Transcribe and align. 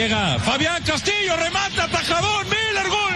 Llega 0.00 0.38
Fabián 0.38 0.82
Castillo, 0.82 1.36
remata, 1.36 1.84
atajador, 1.84 2.46
Miller, 2.46 2.88
gol. 2.88 3.12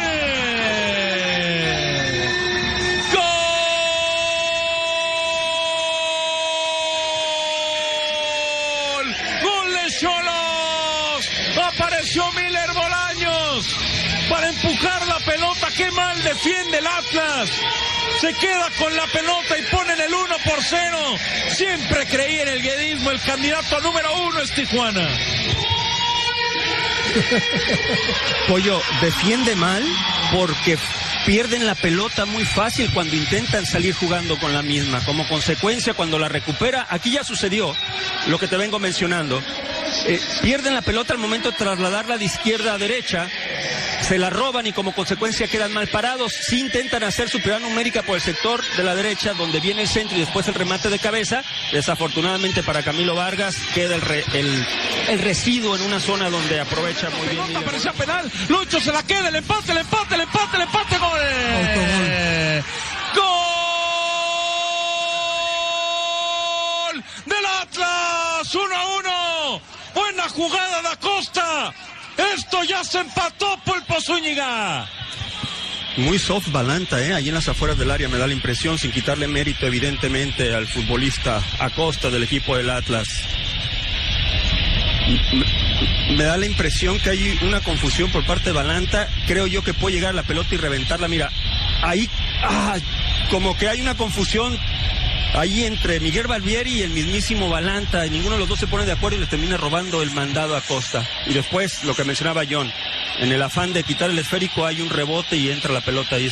¡Gol! 9.01 9.17
¡Gol 9.43 9.73
de 9.73 9.91
Cholos! 9.99 11.31
Apareció 11.73 12.31
Miller 12.33 12.71
Bolaños 12.75 13.67
para 14.29 14.51
empujar 14.51 15.07
la 15.07 15.21
pelota. 15.21 15.69
¡Qué 15.75 15.91
mal 15.91 16.23
defiende 16.23 16.77
el 16.77 16.87
Atlas! 16.87 17.51
Se 18.21 18.35
queda 18.35 18.69
con 18.79 18.95
la 18.95 19.07
pelota 19.07 19.57
y 19.59 19.63
ponen 19.75 19.99
el 20.03 20.13
1 20.13 20.37
por 20.45 20.63
0. 20.63 21.17
Siempre 21.49 22.05
creí 22.09 22.41
en 22.41 22.49
el 22.49 22.61
guedismo. 22.61 23.11
El 23.11 23.23
candidato 23.23 23.81
número 23.81 24.15
uno 24.19 24.39
es 24.43 24.53
Tijuana. 24.53 25.09
Pollo 28.49 28.81
defiende 29.01 29.55
mal 29.57 29.83
porque 30.33 30.79
pierden 31.27 31.67
la 31.67 31.75
pelota 31.75 32.27
muy 32.27 32.45
fácil 32.45 32.91
cuando 32.93 33.17
intentan 33.17 33.65
salir 33.65 33.95
jugando 33.95 34.39
con 34.39 34.53
la 34.53 34.63
misma. 34.63 35.01
Como 35.05 35.27
consecuencia, 35.29 35.95
cuando 35.95 36.19
la 36.19 36.29
recupera, 36.29 36.87
aquí 36.91 37.13
ya 37.13 37.25
sucedió 37.25 37.75
lo 38.27 38.39
que 38.39 38.49
te 38.49 38.57
vengo 38.57 38.79
mencionando. 38.79 39.43
Eh, 40.07 40.21
pierden 40.43 40.75
la 40.75 40.83
pelota 40.83 41.13
al 41.13 41.19
momento 41.19 41.51
de 41.51 41.57
trasladarla 41.57 42.19
de 42.19 42.25
izquierda 42.25 42.75
a 42.75 42.79
derecha, 42.79 43.29
se 44.03 44.19
la 44.19 44.31
roban 44.31 44.67
y 44.67 44.73
como 44.73 44.93
consecuencia 44.95 45.47
quedan 45.49 45.73
mal 45.73 45.89
parados. 45.89 46.33
Si 46.33 46.61
intentan 46.61 47.03
hacer 47.05 47.29
su 47.29 47.39
superioridad 47.39 47.69
numérica 47.69 48.03
por 48.03 48.17
el 48.17 48.23
sector 48.23 48.63
de 48.77 48.83
la 48.85 48.95
derecha, 48.95 49.33
donde 49.35 49.61
viene 49.61 49.83
el 49.83 49.89
centro 49.89 50.17
y 50.17 50.21
después 50.21 50.47
el 50.49 50.55
remate 50.55 50.89
de 50.91 50.99
cabeza, 50.99 51.43
desafortunadamente 51.73 52.63
para 52.63 52.83
Camilo 52.83 53.15
Vargas 53.15 53.57
queda 53.75 53.95
el, 53.97 54.01
re- 54.01 54.25
el, 54.35 54.67
el 55.09 55.19
residuo 55.21 55.75
en 55.77 55.83
una 55.83 56.01
zona 56.01 56.31
donde 56.31 56.61
aprovecha 56.61 57.11
muy 57.11 57.29
bien. 57.29 57.45
Pelota 57.47 57.65
parecía 57.65 57.93
penal. 57.93 58.31
Lucho 58.49 58.81
se 58.81 58.93
la 58.93 59.03
queda. 59.03 59.29
El 59.29 59.37
empate, 59.37 59.73
el 59.73 59.79
empate, 59.79 60.15
el 60.15 60.21
empate, 60.23 60.57
el 60.57 60.63
empate. 60.63 60.99
Gol. 60.99 61.21
Gol 65.65 67.05
del 67.27 67.47
Atlas. 67.63 68.55
1 68.55 68.77
a 68.77 68.87
1. 68.99 69.61
Buena 69.95 70.29
jugada 70.29 70.83
de 70.83 70.89
Acosta. 70.89 71.73
Esto 72.17 72.63
ya 72.65 72.85
se 72.85 72.99
empató 72.99 73.59
Pulpo 73.65 74.01
Zúñiga. 74.01 74.87
Muy 75.97 76.19
soft 76.19 76.51
Balanta, 76.51 77.01
¿eh? 77.01 77.15
Ahí 77.15 77.29
en 77.29 77.35
las 77.35 77.49
afueras 77.49 77.79
del 77.79 77.91
área 77.91 78.09
me 78.09 78.19
da 78.19 78.27
la 78.27 78.33
impresión, 78.33 78.79
sin 78.79 78.91
quitarle 78.91 79.29
mérito 79.29 79.67
evidentemente 79.67 80.53
al 80.55 80.67
futbolista 80.67 81.41
Acosta 81.61 82.11
del 82.11 82.25
equipo 82.25 82.57
del 82.57 82.71
Atlas. 82.71 83.07
Me, 86.17 86.25
da 86.25 86.37
la 86.37 86.47
impresión 86.47 86.99
que 86.99 87.11
hay 87.11 87.39
una 87.43 87.61
confusión 87.61 88.11
por 88.11 88.27
parte 88.27 88.47
de 88.47 88.53
Balanta. 88.53 89.09
Creo 89.27 89.47
yo 89.47 89.63
que 89.63 89.75
puede 89.75 89.97
llegar 89.97 90.11
a 90.11 90.17
la 90.17 90.23
pelota 90.25 90.55
y 90.55 90.59
reventarla. 90.59 91.07
Mira, 91.07 91.31
ahí, 91.83 92.09
ah, 92.43 92.77
como 93.31 93.57
que 93.57 93.69
hay 93.69 93.81
una 93.81 93.95
confusión 93.95 94.59
ahí 95.33 95.65
entre 95.65 96.01
Miguel 96.01 96.27
Barbieri 96.27 96.75
y 96.75 96.83
el 96.83 96.91
mismísimo 96.91 97.49
Balanta. 97.49 98.07
Y 98.07 98.11
ninguno 98.11 98.35
de 98.35 98.41
los 98.41 98.49
dos 98.49 98.59
se 98.59 98.67
pone 98.67 98.85
de 98.85 98.93
acuerdo 98.93 99.17
y 99.17 99.21
le 99.21 99.27
termina 99.27 99.57
robando 99.57 100.03
el 100.03 100.11
mandado 100.11 100.55
a 100.55 100.59
Acosta. 100.59 101.09
Y 101.27 101.35
después, 101.35 101.85
lo 101.85 101.95
que 101.95 102.05
mencionaba 102.05 102.43
John, 102.49 102.73
en 103.19 103.33
el 103.33 103.43
afán 103.43 103.73
de 103.73 103.83
quitar 103.83 104.11
el 104.11 104.19
esférico 104.19 104.67
hay 104.67 104.81
un 104.81 104.91
rebote 104.91 105.37
y 105.37 105.51
entra 105.51 105.73
la 105.73 105.81
pelota 105.81 106.17
ahí. 106.17 106.31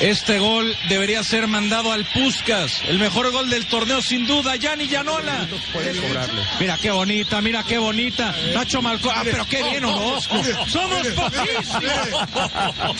Este 0.00 0.38
gol 0.38 0.76
debería 0.88 1.22
ser 1.22 1.46
mandado 1.46 1.92
al 1.92 2.04
Puscas. 2.06 2.82
El 2.88 2.98
mejor 2.98 3.30
gol 3.32 3.48
del 3.50 3.66
torneo, 3.66 4.02
sin 4.02 4.26
duda. 4.26 4.56
Yanni 4.56 4.88
Llanola. 4.88 5.46
Puede 5.72 5.98
cobrarle. 6.00 6.42
Mira 6.60 6.78
qué 6.78 6.90
bonita, 6.90 7.40
mira 7.40 7.62
qué 7.62 7.78
bonita. 7.78 8.34
Nacho 8.54 8.82
Malco. 8.82 9.10
Ah, 9.14 9.22
pero 9.24 9.46
qué 9.46 9.62
bien, 9.62 9.84
Orozco. 9.84 10.42
Somos 10.68 11.06
poquísimos. 11.08 12.30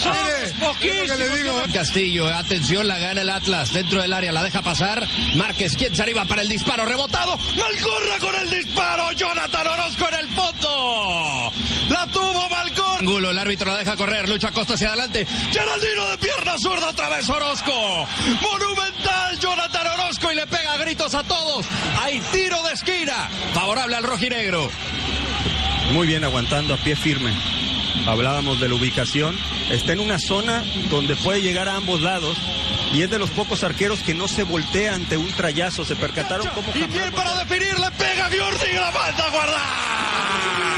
Somos 0.00 0.52
poquísimos. 0.60 1.72
Castillo, 1.72 2.26
atención, 2.28 2.86
la 2.86 2.98
gana 2.98 3.22
el 3.22 3.30
Atlas 3.30 3.72
dentro 3.72 4.00
del 4.00 4.12
área, 4.12 4.32
la 4.32 4.42
deja 4.42 4.62
pasar. 4.62 5.06
Márquez, 5.36 5.76
quien 5.76 5.94
se 5.94 6.02
arriba 6.02 6.24
para 6.24 6.42
el 6.42 6.48
disparo, 6.48 6.84
rebotado. 6.84 7.36
Malcorra 7.56 8.18
con 8.20 8.34
el 8.36 8.50
disparo. 8.50 9.12
Jonathan 9.12 9.66
Orozco 9.66 10.08
en 10.08 10.14
el 10.14 10.28
fondo. 10.28 11.52
La 11.88 12.06
tuvo 12.08 12.48
Malcorra. 12.48 12.98
Angulo, 13.00 13.30
el 13.30 13.38
árbitro 13.38 13.72
la 13.72 13.78
deja 13.78 13.96
correr, 13.96 14.28
lucha 14.28 14.50
Costa 14.52 14.74
hacia 14.74 14.88
adelante. 14.88 15.26
Geraldino 15.52 16.06
de 16.08 16.18
pierna 16.18 16.58
otra 16.82 17.08
vez 17.08 17.28
Orozco. 17.28 18.06
Monumental 18.40 19.38
Jonathan 19.38 19.86
Orozco 19.98 20.32
y 20.32 20.34
le 20.34 20.46
pega 20.46 20.76
gritos 20.78 21.14
a 21.14 21.22
todos. 21.22 21.66
Hay 22.02 22.20
tiro 22.32 22.62
de 22.62 22.72
esquina. 22.72 23.28
Favorable 23.52 23.96
al 23.96 24.04
rojinegro. 24.04 24.70
Muy 25.92 26.06
bien, 26.06 26.24
aguantando 26.24 26.74
a 26.74 26.76
pie 26.78 26.96
firme. 26.96 27.32
Hablábamos 28.06 28.60
de 28.60 28.68
la 28.68 28.74
ubicación. 28.74 29.36
Está 29.70 29.92
en 29.92 30.00
una 30.00 30.18
zona 30.18 30.64
donde 30.90 31.16
puede 31.16 31.42
llegar 31.42 31.68
a 31.68 31.76
ambos 31.76 32.00
lados. 32.00 32.36
Y 32.92 33.02
es 33.02 33.10
de 33.10 33.18
los 33.18 33.30
pocos 33.30 33.64
arqueros 33.64 34.00
que 34.00 34.14
no 34.14 34.28
se 34.28 34.44
voltea 34.44 34.94
ante 34.94 35.16
un 35.16 35.30
trayazo. 35.32 35.84
Se 35.84 35.96
percataron 35.96 36.48
cómo 36.54 36.68
Y 36.74 36.84
bien 36.86 37.12
para 37.12 37.36
definir, 37.44 37.78
le 37.78 37.90
pega 37.92 38.28
Giordi 38.30 38.70
y 38.70 38.74
la 38.74 38.90
manda 38.90 39.26
a 39.26 39.30
guardar. 39.30 40.73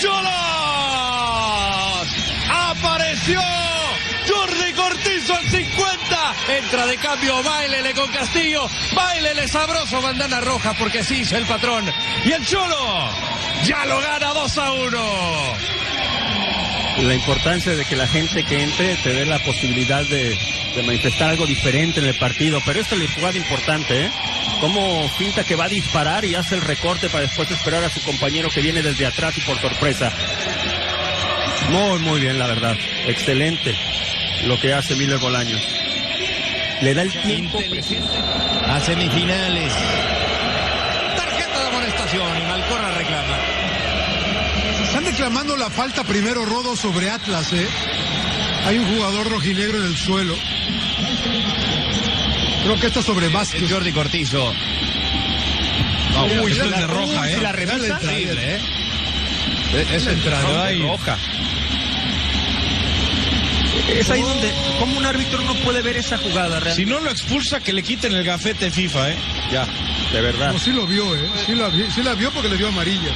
Cholos! 0.00 0.30
¡Apareció! 2.50 3.40
Jordi 4.26 4.72
Cortizo 4.72 5.34
al 5.34 5.46
50. 5.46 6.34
Entra 6.48 6.86
de 6.86 6.96
cambio 6.96 7.42
Bailele 7.42 7.92
con 7.94 8.10
Castillo. 8.10 8.66
Bailele 8.94 9.46
sabroso, 9.46 10.00
bandana 10.00 10.40
roja 10.40 10.72
porque 10.74 11.04
sí 11.04 11.16
hizo 11.16 11.36
el 11.36 11.44
patrón. 11.46 11.84
Y 12.24 12.32
el 12.32 12.46
Cholo 12.46 13.10
ya 13.64 13.84
lo 13.84 14.00
gana 14.00 14.32
2 14.32 14.58
a 14.58 14.72
1. 14.72 15.00
La 17.02 17.14
importancia 17.14 17.74
de 17.74 17.84
que 17.84 17.96
la 17.96 18.06
gente 18.06 18.44
que 18.44 18.62
entre 18.62 18.96
te 18.96 19.12
dé 19.12 19.26
la 19.26 19.38
posibilidad 19.38 20.04
de, 20.04 20.36
de 20.74 20.82
manifestar 20.82 21.30
algo 21.30 21.46
diferente 21.46 22.00
en 22.00 22.06
el 22.06 22.14
partido. 22.16 22.60
Pero 22.64 22.80
esta 22.80 22.94
es 22.94 23.00
la 23.00 23.14
jugada 23.14 23.36
importante, 23.36 24.06
¿eh? 24.06 24.10
Como 24.60 25.08
finta 25.10 25.44
que 25.44 25.56
va 25.56 25.64
a 25.64 25.68
disparar 25.68 26.24
y 26.24 26.34
hace 26.34 26.56
el 26.56 26.60
recorte 26.60 27.08
para 27.08 27.22
después 27.22 27.50
esperar 27.50 27.82
a 27.84 27.90
su 27.90 28.02
compañero 28.02 28.50
que 28.50 28.60
viene 28.60 28.82
desde 28.82 29.06
atrás 29.06 29.36
y 29.38 29.40
por 29.40 29.58
sorpresa. 29.58 30.12
Muy, 31.70 31.98
muy 32.00 32.20
bien, 32.20 32.38
la 32.38 32.46
verdad. 32.46 32.76
Excelente 33.06 33.74
lo 34.44 34.58
que 34.60 34.72
hace 34.72 34.94
Miller 34.96 35.18
Bolaños. 35.18 35.62
Le 36.80 36.94
da 36.94 37.02
el 37.02 37.12
tiempo. 37.22 37.58
A 38.66 38.80
semifinales. 38.80 39.72
Tarjeta 41.16 41.60
de 41.60 41.66
amonestación 41.66 42.38
y 42.38 42.42
Malcorra 42.46 42.90
reclama. 42.92 43.49
Reclamando 45.20 45.54
la 45.54 45.68
falta 45.68 46.02
primero 46.02 46.46
Rodo 46.46 46.74
sobre 46.74 47.10
Atlas, 47.10 47.52
¿eh? 47.52 47.66
Hay 48.64 48.78
un 48.78 48.86
jugador 48.96 49.28
rojinegro 49.28 49.76
en 49.76 49.84
el 49.84 49.94
suelo. 49.94 50.34
Creo 52.64 52.80
que 52.80 52.86
esto 52.86 53.00
es 53.00 53.04
sobre 53.06 53.28
Vázquez. 53.28 53.70
Jordi 53.70 53.92
Cortizo. 53.92 54.50
Uy, 56.42 56.52
esto 56.52 56.64
la- 56.64 56.76
es 56.76 56.80
de 56.80 56.86
roja, 56.86 57.20
uy, 57.20 57.28
¿eh? 57.32 57.38
la 57.42 57.52
revisa. 57.52 57.76
Dale, 58.00 58.12
Horrible, 58.14 58.54
¿eh? 58.56 59.86
Es 59.92 60.06
entrada. 60.06 60.64
Ay. 60.64 60.80
roja. 60.80 61.18
Es 63.90 64.08
ahí 64.08 64.22
donde, 64.22 64.50
como 64.78 64.96
un 64.96 65.04
árbitro 65.04 65.42
no 65.42 65.54
puede 65.56 65.82
ver 65.82 65.98
esa 65.98 66.16
jugada 66.16 66.60
realmente. 66.60 66.76
Si 66.76 66.86
no 66.86 66.98
lo 66.98 67.10
expulsa, 67.10 67.60
que 67.60 67.74
le 67.74 67.82
quiten 67.82 68.14
el 68.14 68.24
gafete 68.24 68.70
FIFA, 68.70 69.10
¿eh? 69.10 69.16
Ya, 69.52 69.66
de 70.14 70.20
verdad. 70.22 70.54
No, 70.54 70.58
sí 70.58 70.72
lo 70.72 70.86
vio, 70.86 71.14
¿eh? 71.14 71.28
Sí 71.44 71.54
la, 71.54 71.70
sí 71.94 72.02
la 72.02 72.14
vio 72.14 72.30
porque 72.30 72.48
le 72.48 72.56
dio 72.56 72.68
amarilla. 72.68 73.10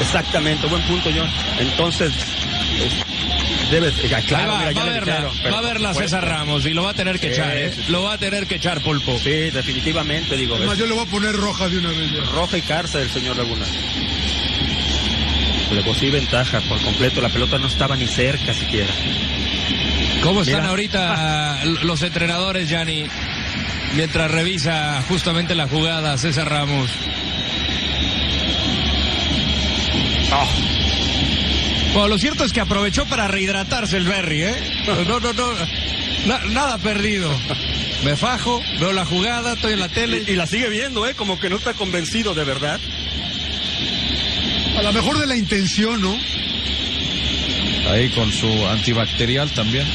Exactamente, 0.00 0.66
buen 0.66 0.82
punto, 0.82 1.10
John. 1.14 1.28
Entonces, 1.58 2.12
es- 2.12 3.70
debe, 3.70 3.92
ya, 4.08 4.20
claro, 4.22 4.52
va, 4.52 4.58
mira, 4.60 4.72
ya 4.72 4.80
va 4.84 4.86
a 4.86 4.92
verla, 4.92 5.30
pero 5.42 5.52
va 5.54 5.58
a 5.58 5.62
verla. 5.62 5.94
César 5.94 6.24
Ramos 6.28 6.66
y 6.66 6.74
lo 6.74 6.82
va 6.84 6.90
a 6.90 6.94
tener 6.94 7.18
que 7.18 7.28
Sí, 7.28 7.32
echar, 7.34 7.56
¿eh? 7.56 7.72
sí, 7.74 7.84
Lo 7.88 8.02
va 8.02 8.12
a 8.14 8.18
tener 8.18 8.46
que 8.46 8.56
echar 8.56 8.80
Pulpo. 8.82 9.18
Sí, 9.18 9.30
definitivamente, 9.50 10.36
digo, 10.36 10.56
Además, 10.56 10.78
yo 10.78 10.86
le 10.86 10.94
voy 10.94 11.04
a 11.06 11.10
poner 11.10 11.34
roja 11.34 11.68
de 11.68 11.78
una 11.78 11.88
vez 11.90 12.12
ya. 12.12 12.20
roja 12.32 12.58
y 12.58 12.62
cárcel 12.62 13.02
el 13.02 13.10
señor 13.10 13.36
Laguna. 13.36 13.64
Le 15.72 15.94
sí 15.94 16.10
ventaja 16.10 16.60
por 16.60 16.80
completo, 16.80 17.20
la 17.20 17.28
pelota 17.28 17.58
no 17.58 17.66
estaba 17.66 17.96
ni 17.96 18.06
cerca 18.06 18.54
siquiera. 18.54 18.92
¿Cómo 20.22 20.42
están 20.42 20.60
Mira. 20.60 20.68
ahorita 20.70 21.64
los 21.82 22.02
entrenadores, 22.02 22.68
Yanni? 22.68 23.04
Mientras 23.94 24.30
revisa 24.30 25.02
justamente 25.08 25.54
la 25.54 25.66
jugada 25.68 26.16
César 26.18 26.48
Ramos. 26.48 26.90
Bueno, 31.92 32.08
lo 32.08 32.18
cierto 32.18 32.44
es 32.44 32.52
que 32.52 32.60
aprovechó 32.60 33.06
para 33.06 33.26
rehidratarse 33.28 33.96
el 33.96 34.04
Berry, 34.04 34.42
¿eh? 34.44 34.54
No, 35.08 35.18
no, 35.20 35.32
no. 35.32 35.52
na- 36.26 36.44
nada 36.50 36.78
perdido. 36.78 37.30
Me 38.04 38.16
fajo, 38.16 38.62
veo 38.78 38.92
la 38.92 39.06
jugada, 39.06 39.54
estoy 39.54 39.72
en 39.72 39.80
la 39.80 39.88
tele. 39.88 40.22
Y, 40.28 40.32
y 40.32 40.36
la 40.36 40.46
sigue 40.46 40.68
viendo, 40.68 41.06
¿eh? 41.06 41.14
Como 41.14 41.38
que 41.40 41.48
no 41.48 41.56
está 41.56 41.72
convencido 41.74 42.34
de 42.34 42.44
verdad. 42.44 42.78
A 44.78 44.82
lo 44.82 44.92
mejor 44.92 45.18
de 45.18 45.26
la 45.26 45.36
intención, 45.36 46.02
¿no? 46.02 46.14
Ahí 47.90 48.10
con 48.10 48.30
su 48.32 48.66
antibacterial 48.66 49.50
también. 49.52 49.86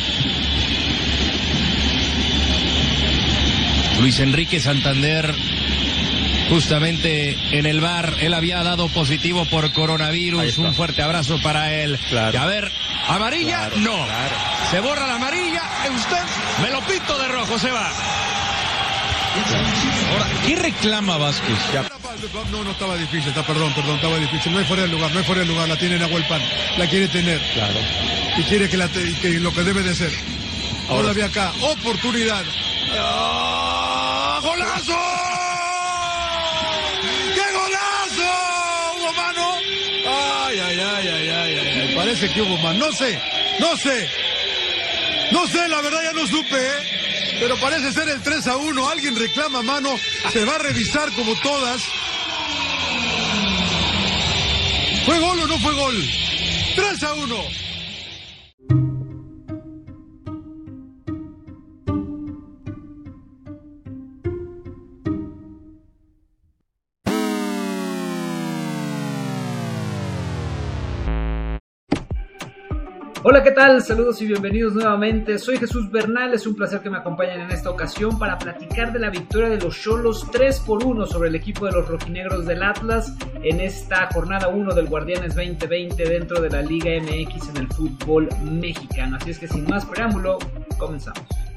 Luis 4.00 4.20
Enrique 4.20 4.60
Santander 4.60 5.32
justamente 6.52 7.38
en 7.58 7.66
el 7.66 7.80
bar. 7.82 8.14
Él 8.20 8.34
había 8.34 8.62
dado 8.62 8.90
positivo 8.90 9.46
por 9.46 9.72
coronavirus. 9.72 10.58
Un 10.58 10.74
fuerte 10.76 11.02
abrazo 11.02 11.40
para 11.42 11.74
él. 11.74 11.98
Claro. 12.10 12.34
Y 12.34 12.38
a 12.38 12.46
ver, 12.46 12.72
¿amarilla? 13.08 13.70
Claro, 13.70 13.78
no. 13.78 13.94
claro. 14.06 14.36
Se 14.70 14.80
borra 14.82 15.08
la 15.08 15.16
amarilla. 15.16 15.62
Usted 15.96 16.18
me 16.62 16.70
lo 16.70 16.82
pinto 16.82 17.18
de 17.18 17.28
rojo, 17.30 17.58
se 17.58 17.72
va. 17.72 17.90
Ahora, 20.12 20.26
¿qué 20.46 20.56
reclama 20.58 21.18
Vázquez? 21.18 21.58
No, 22.52 22.64
no 22.66 22.72
estaba 22.72 22.98
difícil, 22.98 23.30
está, 23.30 23.44
perdón, 23.44 23.74
perdón, 23.74 23.96
estaba 23.96 24.18
difícil. 24.18 24.52
No 24.52 24.60
es 24.60 24.68
fuera 24.68 24.84
del 24.84 24.92
lugar, 24.92 25.10
no 25.12 25.22
es 25.22 25.26
fuera 25.26 25.40
del 25.40 25.48
lugar, 25.48 25.70
la 25.70 25.78
tiene 25.78 25.98
Nahuel 25.98 26.24
Pan. 26.26 26.42
La 26.78 26.86
quiere 26.88 27.08
tener. 27.08 27.40
Claro. 27.54 27.80
Y 28.38 28.44
quiere 28.44 28.70
que, 28.70 28.76
la 28.78 28.88
te- 28.90 29.14
que 29.22 29.40
lo 29.40 29.54
que 29.54 29.64
debe 29.64 29.82
de 29.84 29.96
ser. 29.96 30.12
Todavía 30.88 31.26
acá, 31.28 31.54
oportunidad. 31.62 32.44
¡Ah, 33.00 34.40
¡Golazo! 34.44 34.98
Parece 42.12 42.34
que 42.34 42.42
hubo 42.42 42.58
mano. 42.58 42.88
No 42.88 42.92
sé, 42.92 43.18
no 43.58 43.78
sé. 43.78 44.10
No 45.32 45.48
sé, 45.48 45.66
la 45.70 45.80
verdad 45.80 46.04
ya 46.04 46.12
no 46.12 46.28
supe, 46.28 46.58
¿eh? 46.58 47.38
Pero 47.40 47.56
parece 47.56 47.94
ser 47.94 48.10
el 48.10 48.22
3 48.22 48.48
a 48.48 48.58
1. 48.58 48.90
Alguien 48.90 49.16
reclama 49.16 49.62
mano. 49.62 49.98
Se 50.34 50.44
va 50.44 50.56
a 50.56 50.58
revisar 50.58 51.10
como 51.14 51.34
todas. 51.40 51.82
¿Fue 55.06 55.20
gol 55.20 55.40
o 55.40 55.48
no 55.48 55.58
fue 55.60 55.74
gol? 55.74 56.06
3 56.76 57.04
a 57.04 57.14
1. 57.14 57.71
Hola, 73.24 73.44
¿qué 73.44 73.52
tal? 73.52 73.84
Saludos 73.84 74.20
y 74.24 74.26
bienvenidos 74.26 74.74
nuevamente. 74.74 75.38
Soy 75.38 75.58
Jesús 75.58 75.92
Bernal, 75.92 76.34
es 76.34 76.48
un 76.48 76.56
placer 76.56 76.82
que 76.82 76.90
me 76.90 76.98
acompañen 76.98 77.42
en 77.42 77.52
esta 77.52 77.70
ocasión 77.70 78.18
para 78.18 78.40
platicar 78.40 78.92
de 78.92 78.98
la 78.98 79.12
victoria 79.12 79.48
de 79.48 79.60
los 79.62 79.80
Cholos 79.80 80.26
3 80.32 80.60
por 80.62 80.84
1 80.84 81.06
sobre 81.06 81.30
el 81.30 81.36
equipo 81.36 81.68
de 81.68 81.72
los 81.74 81.88
rojinegros 81.88 82.48
del 82.48 82.64
Atlas 82.64 83.16
en 83.44 83.60
esta 83.60 84.08
jornada 84.12 84.48
1 84.48 84.74
del 84.74 84.88
Guardianes 84.88 85.36
2020 85.36 86.04
dentro 86.04 86.42
de 86.42 86.50
la 86.50 86.64
Liga 86.64 86.90
MX 87.00 87.50
en 87.50 87.58
el 87.58 87.68
fútbol 87.68 88.28
mexicano. 88.44 89.18
Así 89.18 89.30
es 89.30 89.38
que 89.38 89.48
sin 89.48 89.68
más 89.68 89.86
preámbulo, 89.86 90.40
comenzamos. 90.80 91.51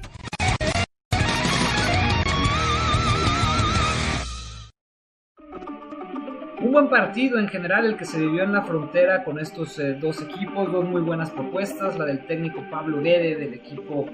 Buen 6.74 6.88
partido 6.88 7.38
en 7.38 7.46
general 7.46 7.86
el 7.86 7.96
que 7.96 8.04
se 8.04 8.18
vivió 8.18 8.42
en 8.42 8.52
la 8.52 8.62
frontera 8.62 9.22
con 9.22 9.38
estos 9.38 9.78
eh, 9.78 9.94
dos 9.94 10.20
equipos, 10.20 10.72
dos 10.72 10.84
muy 10.84 11.02
buenas 11.02 11.30
propuestas, 11.30 11.96
la 11.96 12.04
del 12.04 12.26
técnico 12.26 12.64
Pablo 12.68 13.00
Guede 13.00 13.36
del 13.36 13.54
equipo 13.54 14.06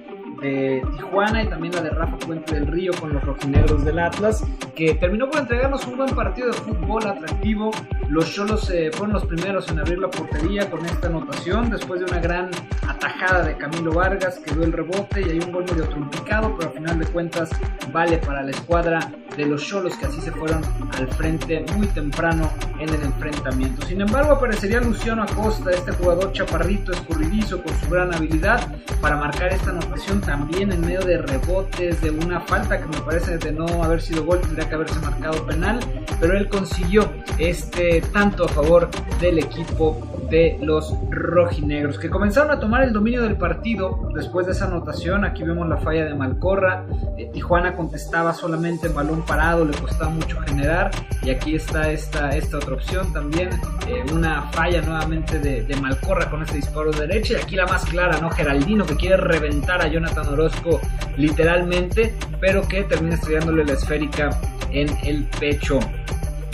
de 0.43 0.83
Tijuana 0.95 1.43
y 1.43 1.49
también 1.49 1.75
la 1.75 1.81
de 1.81 1.89
Rafa 1.89 2.19
Puente 2.19 2.55
del 2.55 2.67
Río 2.67 2.93
con 3.01 3.15
los 3.15 3.25
rojinegros 3.25 3.83
del 3.83 3.99
Atlas, 3.99 4.45
que 4.77 4.93
terminó 4.93 5.31
por 5.31 5.41
entregarnos 5.41 5.87
un 5.87 5.97
buen 5.97 6.15
partido 6.15 6.49
de 6.49 6.53
fútbol 6.53 7.07
atractivo. 7.07 7.71
Los 8.11 8.31
Cholos 8.31 8.69
eh, 8.69 8.91
fueron 8.93 9.15
los 9.15 9.25
primeros 9.25 9.67
en 9.71 9.79
abrir 9.79 9.99
la 9.99 10.11
portería 10.11 10.69
con 10.69 10.85
esta 10.85 11.07
anotación 11.07 11.71
después 11.71 12.01
de 12.01 12.07
una 12.13 12.21
gran 12.21 12.51
atajada 12.87 13.43
de 13.43 13.57
Camilo 13.57 13.95
Vargas 13.95 14.39
que 14.39 14.55
dio 14.55 14.65
el 14.65 14.73
rebote 14.75 15.23
y 15.23 15.31
hay 15.31 15.39
un 15.39 15.51
gol 15.51 15.65
medio 15.65 15.89
trumpicado, 15.89 16.55
pero 16.59 16.69
al 16.69 16.77
final 16.77 16.99
de 16.99 17.07
cuentas 17.07 17.49
vale 17.91 18.19
para 18.19 18.43
la 18.43 18.51
escuadra 18.51 19.11
de 19.37 19.47
los 19.47 19.67
Cholos 19.67 19.97
que 19.97 20.07
así 20.07 20.21
se 20.21 20.33
fueron 20.33 20.63
al 20.99 21.09
frente 21.09 21.65
muy 21.77 21.87
temprano 21.89 22.51
en 22.79 22.89
el 22.89 23.03
enfrentamiento. 23.03 23.87
Sin 23.87 24.01
embargo, 24.01 24.33
aparecería 24.33 24.81
Luciano 24.81 25.23
Acosta, 25.23 25.71
este 25.71 25.93
jugador 25.93 26.33
chaparrito, 26.33 26.93
escurridizo, 26.93 27.63
con 27.63 27.75
su 27.79 27.91
gran 27.91 28.15
habilidad 28.15 28.69
para 29.01 29.17
marcar 29.17 29.53
esta 29.53 29.71
anotación 29.71 30.21
también 30.21 30.73
en 30.73 30.81
medio 30.81 31.01
de 31.01 31.19
rebotes, 31.19 32.01
de 32.01 32.11
una 32.11 32.41
falta 32.41 32.81
que 32.81 32.87
me 32.87 33.01
parece 33.05 33.39
de 33.39 33.53
no 33.53 33.83
haber 33.83 34.01
sido 34.01 34.25
gol, 34.25 34.41
tendría 34.41 34.69
que 34.69 34.75
haberse 34.75 34.99
marcado 35.01 35.45
penal, 35.47 35.81
pero 36.21 36.37
él 36.37 36.49
consiguió 36.49 37.11
este 37.39 38.03
tanto 38.13 38.45
a 38.45 38.49
favor 38.49 38.91
del 39.21 39.39
equipo 39.39 40.11
de 40.31 40.59
los 40.63 40.95
rojinegros, 41.11 41.99
que 41.99 42.09
comenzaron 42.09 42.53
a 42.53 42.61
tomar 42.61 42.83
el 42.85 42.93
dominio 42.93 43.23
del 43.23 43.37
partido 43.37 44.09
después 44.15 44.47
de 44.47 44.53
esa 44.53 44.67
anotación. 44.67 45.25
Aquí 45.25 45.43
vemos 45.43 45.69
la 45.69 45.77
falla 45.77 46.05
de 46.05 46.15
Malcorra. 46.15 46.85
Eh, 47.19 47.31
Tijuana 47.33 47.75
contestaba 47.75 48.33
solamente 48.33 48.87
en 48.87 48.95
balón 48.95 49.20
parado, 49.25 49.65
le 49.65 49.77
costaba 49.79 50.11
mucho 50.11 50.41
generar. 50.43 50.91
Y 51.23 51.31
aquí 51.31 51.55
está 51.55 51.91
esta, 51.91 52.31
esta 52.31 52.59
otra 52.59 52.75
opción 52.75 53.13
también. 53.13 53.51
eh, 53.87 54.05
una 54.13 54.43
falla 54.53 54.83
nuevamente 54.83 55.39
de, 55.39 55.77
Malcorra 55.77 56.31
con 56.31 56.43
este 56.43 56.57
disparo 56.57 56.91
de 56.91 57.07
derecha. 57.07 57.35
Y 57.35 57.37
aquí 57.37 57.57
la 57.57 57.67
más 57.67 57.85
clara, 57.85 58.19
¿no? 58.21 58.31
Geraldino 58.31 58.85
que 58.87 58.97
quiere 58.97 59.17
reventar 59.17 59.81
a 59.83 59.89
Jonathan 59.89 60.29
Orozco 60.29 60.81
literalmente, 61.17 62.15
pero 62.41 62.67
que 62.67 62.85
termina 62.85 63.15
estrellándole 63.15 63.65
la 63.65 63.73
esférica 63.73 64.31
en 64.71 64.89
el 65.03 65.25
pecho 65.39 65.81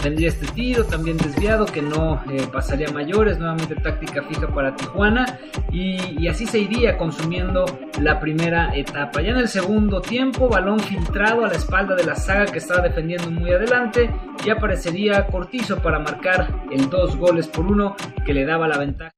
tendría 0.03 0.29
este 0.29 0.47
tiro 0.49 0.85
también 0.85 1.17
desviado 1.17 1.67
que 1.67 1.83
no 1.83 2.23
eh, 2.31 2.47
pasaría 2.53 2.91
mayores, 2.91 3.39
nuevamente 3.39 3.75
táctica 3.77 4.23
fija 4.23 4.49
para 4.49 4.75
Tijuana 4.77 5.39
y, 5.71 6.23
y, 6.23 6.29
así 6.29 6.47
se 6.47 6.59
iría 6.59 6.97
consumiendo 6.97 7.65
la 8.01 8.21
primera 8.21 8.75
etapa. 8.75 9.21
Ya 9.21 9.31
en 9.31 9.39
el 9.39 9.49
segundo 9.49 10.01
tiempo, 10.01 10.49
balón 10.49 10.81
filtrado 10.81 11.45
a 11.45 11.49
la 11.49 11.55
espalda 11.55 11.95
de 11.95 12.05
la 12.05 12.15
saga 12.15 12.47
que 12.47 12.59
estaba 12.59 12.83
defendiendo 12.83 13.31
muy 13.31 13.51
adelante 13.51 14.11
y 14.45 14.51
aparecería 14.51 15.27
Cortizo 15.27 15.79
para 15.79 15.99
marcar 15.99 16.63
el 16.71 16.89
dos 16.89 17.17
goles 17.17 17.49
por 17.49 17.67
uno 17.67 17.97
que 18.25 18.35
le 18.35 18.45
daba 18.45 18.69
la 18.69 18.79
ventaja. 18.79 19.16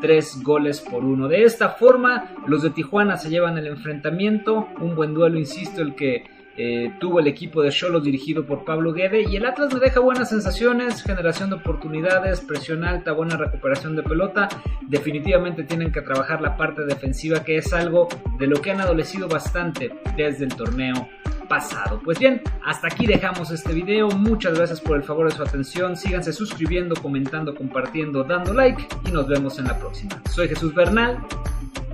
Tres 0.00 0.42
goles 0.42 0.80
por 0.80 1.04
uno. 1.04 1.28
De 1.28 1.44
esta 1.44 1.70
forma, 1.70 2.30
los 2.46 2.62
de 2.62 2.70
Tijuana 2.70 3.16
se 3.16 3.30
llevan 3.30 3.58
el 3.58 3.66
enfrentamiento, 3.66 4.68
un 4.80 4.94
buen 4.94 5.14
duelo, 5.14 5.38
insisto, 5.38 5.82
el 5.82 5.94
que 5.94 6.24
eh, 6.58 6.94
tuvo 6.98 7.20
el 7.20 7.26
equipo 7.26 7.62
de 7.62 7.70
Cholos 7.70 8.02
dirigido 8.02 8.46
por 8.46 8.64
Pablo 8.64 8.94
Guede 8.94 9.26
y 9.28 9.36
el 9.36 9.44
Atlas 9.44 9.74
me 9.74 9.80
deja 9.80 10.00
buenas 10.00 10.30
sensaciones, 10.30 11.02
generación 11.02 11.50
de 11.50 11.56
oportunidades, 11.56 12.40
presión 12.40 12.82
alta, 12.82 13.12
buena 13.12 13.36
recuperación 13.36 13.94
de 13.94 14.02
pelota. 14.02 14.48
Definitivamente 14.88 15.64
tienen 15.64 15.92
que 15.92 16.00
trabajar 16.00 16.40
la 16.40 16.56
parte 16.56 16.86
defensiva 16.86 17.44
que 17.44 17.58
es 17.58 17.74
algo 17.74 18.08
de 18.38 18.46
lo 18.46 18.62
que 18.62 18.70
han 18.70 18.80
adolecido 18.80 19.28
bastante 19.28 19.92
desde 20.16 20.44
el 20.46 20.56
torneo 20.56 21.08
pasado. 21.48 22.00
Pues 22.04 22.18
bien, 22.18 22.42
hasta 22.64 22.88
aquí 22.88 23.06
dejamos 23.06 23.50
este 23.50 23.72
video. 23.72 24.08
Muchas 24.08 24.54
gracias 24.54 24.80
por 24.80 24.96
el 24.96 25.02
favor 25.02 25.28
de 25.28 25.36
su 25.36 25.42
atención. 25.42 25.96
Síganse 25.96 26.32
suscribiendo, 26.32 26.94
comentando, 26.96 27.54
compartiendo, 27.54 28.24
dando 28.24 28.54
like 28.54 28.86
y 29.06 29.10
nos 29.10 29.28
vemos 29.28 29.58
en 29.58 29.66
la 29.66 29.78
próxima. 29.78 30.20
Soy 30.30 30.48
Jesús 30.48 30.74
Bernal. 30.74 31.18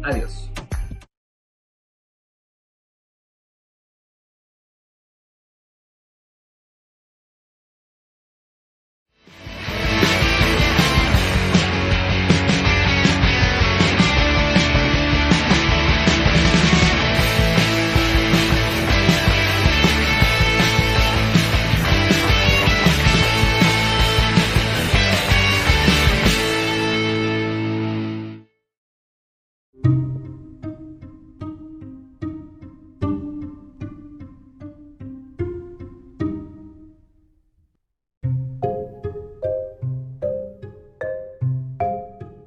Adiós. 0.03 0.52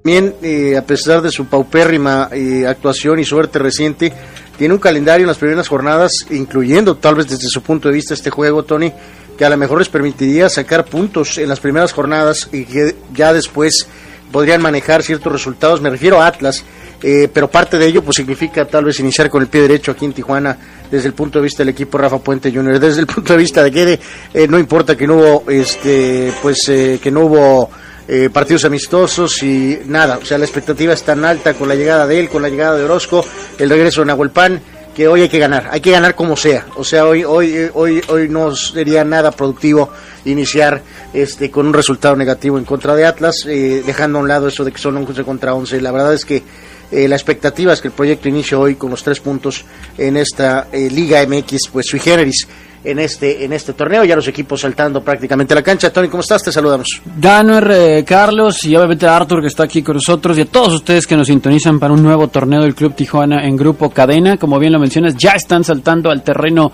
También, 0.05 0.35
eh, 0.43 0.77
a 0.77 0.83
pesar 0.83 1.24
de 1.24 1.31
su 1.31 1.47
paupérrima 1.47 2.29
eh, 2.31 2.67
actuación 2.67 3.17
y 3.17 3.25
suerte 3.25 3.57
reciente, 3.57 4.13
tiene 4.55 4.75
un 4.75 4.79
calendario 4.79 5.24
en 5.24 5.29
las 5.29 5.39
primeras 5.39 5.67
jornadas, 5.67 6.27
incluyendo 6.29 6.95
tal 6.97 7.15
vez 7.15 7.27
desde 7.27 7.47
su 7.47 7.63
punto 7.63 7.88
de 7.88 7.95
vista 7.95 8.13
este 8.13 8.29
juego, 8.29 8.62
Tony, 8.62 8.93
que 9.35 9.45
a 9.45 9.50
lo 9.50 9.57
mejor 9.57 9.79
les 9.79 9.89
permitiría 9.89 10.47
sacar 10.47 10.85
puntos 10.85 11.39
en 11.39 11.50
las 11.50 11.59
primeras 11.59 11.91
jornadas 11.91 12.50
y 12.51 12.65
que 12.65 12.95
ya 13.15 13.33
después 13.33 13.88
podrían 14.31 14.62
manejar 14.62 15.01
ciertos 15.01 15.33
resultados. 15.33 15.81
Me 15.81 15.89
refiero 15.89 16.21
a 16.21 16.27
Atlas, 16.27 16.63
eh, 17.01 17.27
pero 17.33 17.50
parte 17.50 17.79
de 17.79 17.88
ello 17.88 18.03
pues 18.03 18.17
significa 18.17 18.63
tal 18.67 18.85
vez 18.85 19.00
iniciar 19.00 19.31
con 19.31 19.41
el 19.41 19.47
pie 19.47 19.62
derecho 19.62 19.91
aquí 19.91 20.05
en 20.05 20.13
Tijuana 20.13 20.55
desde 20.91 21.07
el 21.07 21.15
punto 21.15 21.39
de 21.39 21.45
vista 21.45 21.63
del 21.63 21.69
equipo 21.69 21.97
Rafa 21.97 22.19
Puente 22.19 22.51
Jr. 22.51 22.79
Desde 22.79 23.00
el 23.01 23.07
punto 23.07 23.33
de 23.33 23.39
vista 23.39 23.63
de 23.63 23.71
Guede, 23.71 24.00
eh, 24.35 24.47
no 24.47 24.59
importa 24.59 24.95
que 24.95 25.07
no 25.07 25.15
hubo, 25.15 25.50
este, 25.50 26.31
pues 26.43 26.69
eh, 26.69 27.00
que 27.01 27.09
no 27.09 27.21
hubo 27.21 27.71
eh, 28.07 28.29
partidos 28.31 28.65
amistosos 28.65 29.41
y 29.43 29.79
nada, 29.85 30.19
o 30.21 30.25
sea, 30.25 30.38
la 30.38 30.45
expectativa 30.45 30.93
es 30.93 31.03
tan 31.03 31.25
alta 31.25 31.53
con 31.53 31.67
la 31.67 31.75
llegada 31.75 32.05
de 32.05 32.19
él, 32.19 32.29
con 32.29 32.41
la 32.41 32.50
llegada 32.50 32.77
de 32.77 32.83
Orozco, 32.83 33.25
el 33.57 33.69
regreso 33.69 34.01
de 34.01 34.07
Nahuelpan, 34.07 34.62
que 34.95 35.09
hoy 35.09 35.21
hay 35.21 35.29
que 35.29 35.39
ganar, 35.39 35.67
hay 35.71 35.81
que 35.81 35.91
ganar 35.91 36.15
como 36.15 36.38
sea. 36.38 36.65
O 36.77 36.83
sea, 36.83 37.05
hoy, 37.05 37.25
hoy, 37.25 37.69
hoy, 37.74 38.01
hoy 38.07 38.29
no 38.29 38.55
sería 38.55 39.03
nada 39.03 39.31
productivo 39.31 39.89
iniciar 40.24 40.81
este 41.13 41.51
con 41.51 41.67
un 41.67 41.74
resultado 41.74 42.15
negativo 42.15 42.57
en 42.57 42.63
contra 42.63 42.95
de 42.95 43.05
Atlas, 43.05 43.45
eh, 43.45 43.83
dejando 43.85 44.19
a 44.19 44.21
un 44.21 44.27
lado 44.29 44.47
eso 44.47 44.63
de 44.63 44.71
que 44.71 44.77
son 44.77 44.95
11 44.95 45.24
contra 45.24 45.53
11. 45.53 45.81
La 45.81 45.91
verdad 45.91 46.13
es 46.13 46.24
que 46.24 46.43
eh, 46.91 47.07
la 47.09 47.15
expectativa 47.15 47.74
es 47.74 47.81
que 47.81 47.89
el 47.89 47.93
proyecto 47.93 48.29
inicie 48.29 48.55
hoy 48.55 48.75
con 48.75 48.89
los 48.89 49.03
tres 49.03 49.19
puntos 49.19 49.65
en 49.97 50.15
esta 50.15 50.67
eh, 50.71 50.89
Liga 50.89 51.25
MX, 51.27 51.67
pues 51.74 51.88
sui 51.88 52.00
generis 52.00 52.47
en 52.86 53.00
este, 53.00 53.44
en 53.44 53.54
este 53.54 53.74
torneo. 53.74 54.04
Ya 54.04 54.15
los 54.15 54.27
equipos 54.27 54.62
saltando 54.62 55.04
prácticamente 55.04 55.54
a 55.54 55.56
la 55.56 55.63
cancha. 55.63 55.92
Tony, 55.92 56.08
¿cómo 56.08 56.22
estás? 56.22 56.44
Te 56.44 56.51
saludamos. 56.51 57.01
Danuer, 57.18 57.72
eh, 57.72 58.04
Carlos 58.06 58.63
y 58.63 58.75
obviamente 58.75 59.08
a 59.08 59.15
Arthur 59.15 59.42
que 59.42 59.48
está 59.48 59.63
aquí 59.63 59.82
con 59.82 59.96
nosotros 59.96 60.38
y 60.38 60.42
a 60.42 60.46
todos 60.46 60.74
ustedes 60.74 61.08
que 61.08 61.15
nos 61.15 61.27
sintonizan 61.27 61.80
para 61.80 61.94
un 61.94 62.04
nuevo 62.04 62.27
torneo 62.27 62.62
del 62.62 62.75
Club 62.75 62.96
Tijuana 62.96 63.46
en 63.46 63.58
Grupo 63.58 63.89
Cadena. 63.89 64.38
Como 64.38 64.60
bien 64.60 64.74
lo 64.74 64.80
mencionas, 64.80 65.15
ya 65.18 65.32
están 65.32 65.63
saltando 65.63 66.10
al 66.10 66.24
terreno 66.24 66.72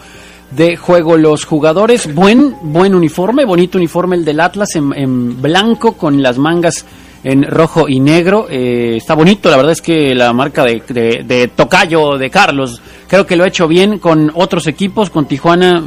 de 0.51 0.75
juego 0.75 1.18
los 1.18 1.46
jugadores. 1.46 2.13
Buen, 2.13 2.56
buen 2.62 2.94
uniforme, 2.94 3.46
bonito 3.46 3.77
uniforme 3.77 4.18
el 4.18 4.25
del 4.25 4.39
Atlas 4.39 4.75
en 4.75 5.41
blanco 5.41 5.94
con 5.94 6.22
las 6.22 6.38
mangas 6.38 6.86
en 7.24 7.44
rojo 7.44 7.88
y 7.88 8.00
negro. 8.00 8.48
Eh, 8.50 8.96
está 8.98 9.13
bonito, 9.13 9.50
la 9.50 9.58
verdad 9.58 9.74
es 9.74 9.82
que 9.82 10.16
la 10.16 10.34
marca 10.34 10.63
de, 10.63 10.82
de, 10.88 11.24
de, 11.24 11.48
Tocayo, 11.50 12.18
de 12.18 12.30
Carlos, 12.30 12.82
creo 13.08 13.25
que 13.25 13.36
lo 13.36 13.44
ha 13.44 13.48
hecho 13.48 13.68
bien 13.68 14.00
con 14.00 14.32
otros 14.36 14.68
equipos, 14.68 15.10
con 15.10 15.25
Tijuana. 15.25 15.84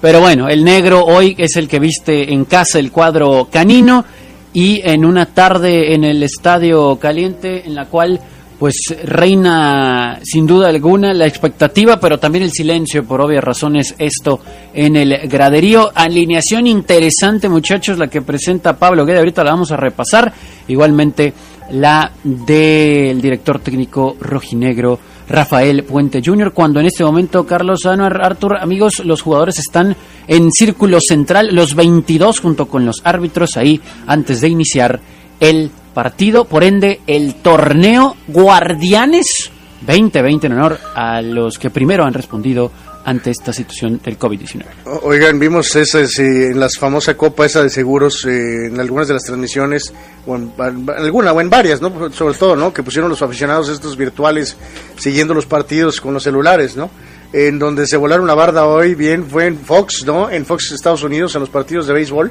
Pero 0.00 0.20
bueno, 0.20 0.48
el 0.48 0.64
negro 0.64 1.04
hoy 1.04 1.34
es 1.38 1.56
el 1.56 1.66
que 1.66 1.78
viste 1.78 2.32
en 2.32 2.44
casa 2.44 2.78
el 2.78 2.92
cuadro 2.92 3.48
canino 3.50 4.04
y 4.52 4.80
en 4.84 5.04
una 5.04 5.26
tarde 5.26 5.94
en 5.94 6.04
el 6.04 6.22
Estadio 6.22 6.96
Caliente 6.96 7.66
en 7.66 7.74
la 7.74 7.86
cual 7.86 8.20
pues 8.58 8.94
reina 9.04 10.20
sin 10.22 10.46
duda 10.46 10.68
alguna 10.68 11.12
la 11.12 11.26
expectativa, 11.26 11.98
pero 11.98 12.18
también 12.18 12.44
el 12.44 12.52
silencio, 12.52 13.04
por 13.04 13.20
obvias 13.20 13.44
razones, 13.44 13.94
esto 13.98 14.40
en 14.72 14.96
el 14.96 15.28
graderío. 15.28 15.90
Alineación 15.94 16.66
interesante, 16.66 17.48
muchachos, 17.48 17.98
la 17.98 18.08
que 18.08 18.22
presenta 18.22 18.76
Pablo 18.76 19.04
Guede, 19.04 19.18
ahorita 19.18 19.44
la 19.44 19.50
vamos 19.50 19.72
a 19.72 19.76
repasar. 19.76 20.32
Igualmente 20.68 21.32
la 21.70 22.10
del 22.22 23.20
director 23.20 23.58
técnico 23.58 24.16
rojinegro 24.20 24.98
Rafael 25.28 25.84
Puente 25.84 26.22
Jr., 26.24 26.52
cuando 26.52 26.80
en 26.80 26.86
este 26.86 27.04
momento 27.04 27.46
Carlos 27.46 27.86
Anuar, 27.86 28.22
Artur, 28.22 28.56
amigos, 28.56 29.02
los 29.04 29.22
jugadores 29.22 29.58
están 29.58 29.96
en 30.28 30.52
círculo 30.52 31.00
central, 31.00 31.54
los 31.54 31.74
22 31.74 32.40
junto 32.40 32.66
con 32.66 32.84
los 32.84 33.00
árbitros 33.04 33.56
ahí 33.56 33.80
antes 34.06 34.40
de 34.40 34.48
iniciar 34.48 35.00
el 35.40 35.70
partido, 35.94 36.44
por 36.44 36.64
ende 36.64 37.00
el 37.06 37.36
torneo 37.36 38.16
Guardianes 38.28 39.50
2020 39.86 40.46
en 40.46 40.52
honor 40.52 40.78
a 40.94 41.22
los 41.22 41.58
que 41.58 41.70
primero 41.70 42.04
han 42.04 42.12
respondido 42.14 42.70
ante 43.04 43.30
esta 43.30 43.52
situación 43.52 44.00
del 44.02 44.18
COVID-19. 44.18 44.64
Oigan, 45.02 45.38
vimos 45.38 45.76
esa, 45.76 46.00
en 46.00 46.58
la 46.58 46.68
famosa 46.70 47.16
copa 47.16 47.44
esa 47.44 47.62
de 47.62 47.68
seguros, 47.68 48.24
eh, 48.24 48.66
en 48.66 48.80
algunas 48.80 49.08
de 49.08 49.14
las 49.14 49.24
transmisiones, 49.24 49.92
o 50.26 50.36
en, 50.36 50.52
en, 50.58 50.90
alguna 50.90 51.32
o 51.32 51.40
en 51.40 51.50
varias, 51.50 51.82
¿no? 51.82 52.10
Sobre 52.12 52.34
todo, 52.34 52.56
¿no? 52.56 52.72
Que 52.72 52.82
pusieron 52.82 53.10
los 53.10 53.20
aficionados 53.20 53.68
estos 53.68 53.96
virtuales 53.96 54.56
siguiendo 54.96 55.34
los 55.34 55.44
partidos 55.44 56.00
con 56.00 56.14
los 56.14 56.22
celulares, 56.22 56.76
¿no? 56.76 56.90
En 57.34 57.58
donde 57.58 57.86
se 57.86 57.96
volaron 57.98 58.26
la 58.26 58.34
barda 58.34 58.66
hoy, 58.66 58.94
bien, 58.94 59.26
fue 59.26 59.46
en 59.46 59.58
Fox, 59.58 60.04
¿no? 60.06 60.30
En 60.30 60.46
Fox 60.46 60.72
Estados 60.72 61.02
Unidos, 61.02 61.34
en 61.34 61.40
los 61.40 61.50
partidos 61.50 61.86
de 61.86 61.92
béisbol, 61.92 62.30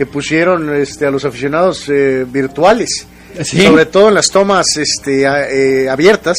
que 0.00 0.06
pusieron 0.06 0.74
este, 0.74 1.04
a 1.04 1.10
los 1.10 1.26
aficionados 1.26 1.86
eh, 1.90 2.24
virtuales, 2.26 3.06
¿Sí? 3.44 3.66
sobre 3.66 3.84
todo 3.84 4.08
en 4.08 4.14
las 4.14 4.28
tomas 4.28 4.78
este, 4.78 5.26
a, 5.26 5.46
eh, 5.46 5.90
abiertas, 5.90 6.38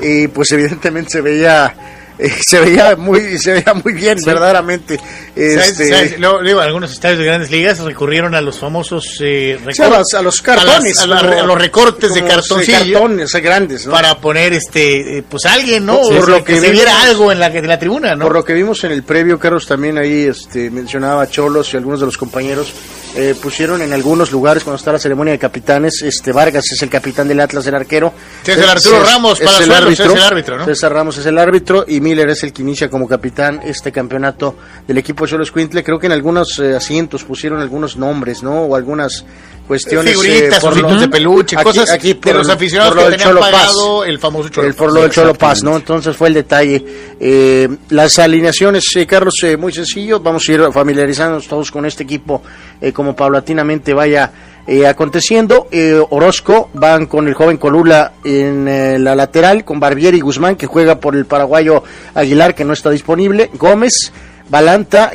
y 0.00 0.28
pues 0.28 0.52
evidentemente 0.52 1.10
se 1.10 1.20
veía 1.20 1.74
eh, 2.18 2.30
se 2.40 2.60
veía 2.60 2.96
muy 2.96 3.38
se 3.38 3.52
veía 3.52 3.74
muy 3.74 3.92
bien 3.92 4.18
sí. 4.18 4.26
verdaderamente 4.26 4.98
este, 5.36 5.88
¿Sabes, 5.88 6.16
sabes? 6.16 6.44
Digo, 6.44 6.60
algunos 6.60 6.92
estadios 6.92 7.18
de 7.18 7.24
grandes 7.24 7.50
ligas 7.50 7.80
recurrieron 7.80 8.36
a 8.36 8.40
los 8.40 8.58
famosos 8.58 9.18
eh, 9.20 9.58
recortes, 9.64 9.76
sí, 9.76 9.82
a, 9.82 9.98
los, 9.98 10.14
a, 10.14 10.22
los, 10.22 10.42
cartones 10.42 11.00
a, 11.00 11.06
las, 11.06 11.22
a, 11.22 11.26
la, 11.26 11.40
a 11.40 11.42
los 11.42 11.58
recortes 11.58 12.14
de 12.14 12.24
cartones 12.24 13.34
grandes 13.42 13.86
¿no? 13.86 13.92
para 13.92 14.20
poner 14.20 14.52
este 14.52 15.18
eh, 15.18 15.24
pues 15.28 15.44
alguien 15.46 15.86
no 15.86 16.00
por 16.02 16.28
lo 16.28 16.44
que, 16.44 16.54
que 16.54 16.60
se 16.60 16.70
viera 16.70 17.02
algo 17.02 17.32
en 17.32 17.40
la, 17.40 17.48
en 17.48 17.66
la 17.66 17.78
tribuna 17.78 18.14
no 18.14 18.26
por 18.26 18.34
lo 18.34 18.44
que 18.44 18.52
vimos 18.52 18.84
en 18.84 18.92
el 18.92 19.02
previo 19.02 19.38
Carlos 19.38 19.66
también 19.66 19.98
ahí 19.98 20.24
este 20.24 20.70
mencionaba 20.70 21.28
Cholos 21.28 21.74
y 21.74 21.76
algunos 21.76 22.00
de 22.00 22.06
los 22.06 22.16
compañeros 22.16 22.72
eh, 23.16 23.34
pusieron 23.40 23.80
en 23.82 23.92
algunos 23.92 24.32
lugares 24.32 24.64
cuando 24.64 24.76
está 24.76 24.92
la 24.92 24.98
ceremonia 24.98 25.32
de 25.32 25.38
capitanes 25.38 26.02
este 26.02 26.32
Vargas 26.32 26.70
es 26.70 26.82
el 26.82 26.88
capitán 26.88 27.28
del 27.28 27.40
Atlas 27.40 27.66
el 27.66 27.74
arquero 27.74 28.12
César 28.42 28.70
Arturo 28.70 29.02
es, 29.02 29.12
Ramos 29.12 29.40
es, 29.40 29.46
para 29.46 29.58
es 29.58 29.64
el 29.64 29.72
árbitro, 29.72 30.06
es 30.06 30.12
el 30.12 30.22
árbitro 30.22 30.58
¿no? 30.58 30.64
César 30.64 30.92
Ramos 30.92 31.18
es 31.18 31.26
el 31.26 31.38
árbitro 31.38 31.84
y 31.86 32.00
Miller 32.04 32.28
es 32.28 32.44
el 32.44 32.52
que 32.52 32.62
inicia 32.62 32.90
como 32.90 33.08
capitán 33.08 33.60
este 33.64 33.90
campeonato 33.90 34.54
del 34.86 34.98
equipo 34.98 35.26
Cholos 35.26 35.50
Quintle. 35.50 35.82
Creo 35.82 35.98
que 35.98 36.06
en 36.06 36.12
algunos 36.12 36.58
eh, 36.58 36.76
asientos 36.76 37.24
pusieron 37.24 37.60
algunos 37.60 37.96
nombres, 37.96 38.42
¿no? 38.42 38.64
O 38.64 38.76
algunas 38.76 39.24
cuestiones. 39.66 40.12
Figuritas, 40.12 40.58
eh, 40.58 40.60
por 40.60 40.76
lo, 40.76 40.96
de 40.96 41.08
peluche, 41.08 41.56
aquí, 41.56 41.64
cosas 41.64 41.90
aquí 41.90 42.14
por 42.14 42.32
de 42.32 42.38
los 42.38 42.48
aficionados 42.48 42.94
por 42.94 43.02
lo 43.02 43.10
que 43.10 43.16
del 43.16 43.20
Cholo 43.20 43.40
pagado 43.40 44.00
Paz, 44.00 44.08
el 44.08 44.18
famoso 44.18 44.48
Cholo 44.50 44.68
el, 44.68 44.74
Por 44.74 44.92
lo 44.92 45.00
del 45.00 45.10
Cholo 45.10 45.34
Paz, 45.34 45.62
¿no? 45.62 45.76
Entonces 45.76 46.16
fue 46.16 46.28
el 46.28 46.34
detalle. 46.34 46.84
Eh, 47.18 47.68
las 47.88 48.18
alineaciones, 48.18 48.84
eh, 48.96 49.06
Carlos, 49.06 49.34
muy 49.58 49.72
sencillo. 49.72 50.20
Vamos 50.20 50.46
a 50.48 50.52
ir 50.52 50.62
familiarizándonos 50.72 51.48
todos 51.48 51.70
con 51.70 51.86
este 51.86 52.02
equipo 52.02 52.42
eh, 52.80 52.92
como 52.92 53.16
paulatinamente 53.16 53.94
vaya. 53.94 54.30
Eh, 54.66 54.86
aconteciendo. 54.86 55.68
Eh, 55.70 56.00
Orozco 56.08 56.70
van 56.72 57.04
con 57.04 57.28
el 57.28 57.34
joven 57.34 57.58
Colula 57.58 58.14
en 58.24 58.66
eh, 58.66 58.98
la 58.98 59.14
lateral, 59.14 59.62
con 59.62 59.78
Barbieri 59.78 60.18
y 60.18 60.20
Guzmán, 60.22 60.56
que 60.56 60.66
juega 60.66 61.00
por 61.00 61.16
el 61.16 61.26
paraguayo 61.26 61.82
Aguilar, 62.14 62.54
que 62.54 62.64
no 62.64 62.72
está 62.72 62.88
disponible. 62.88 63.50
Gómez, 63.54 64.10
Balanta, 64.48 65.12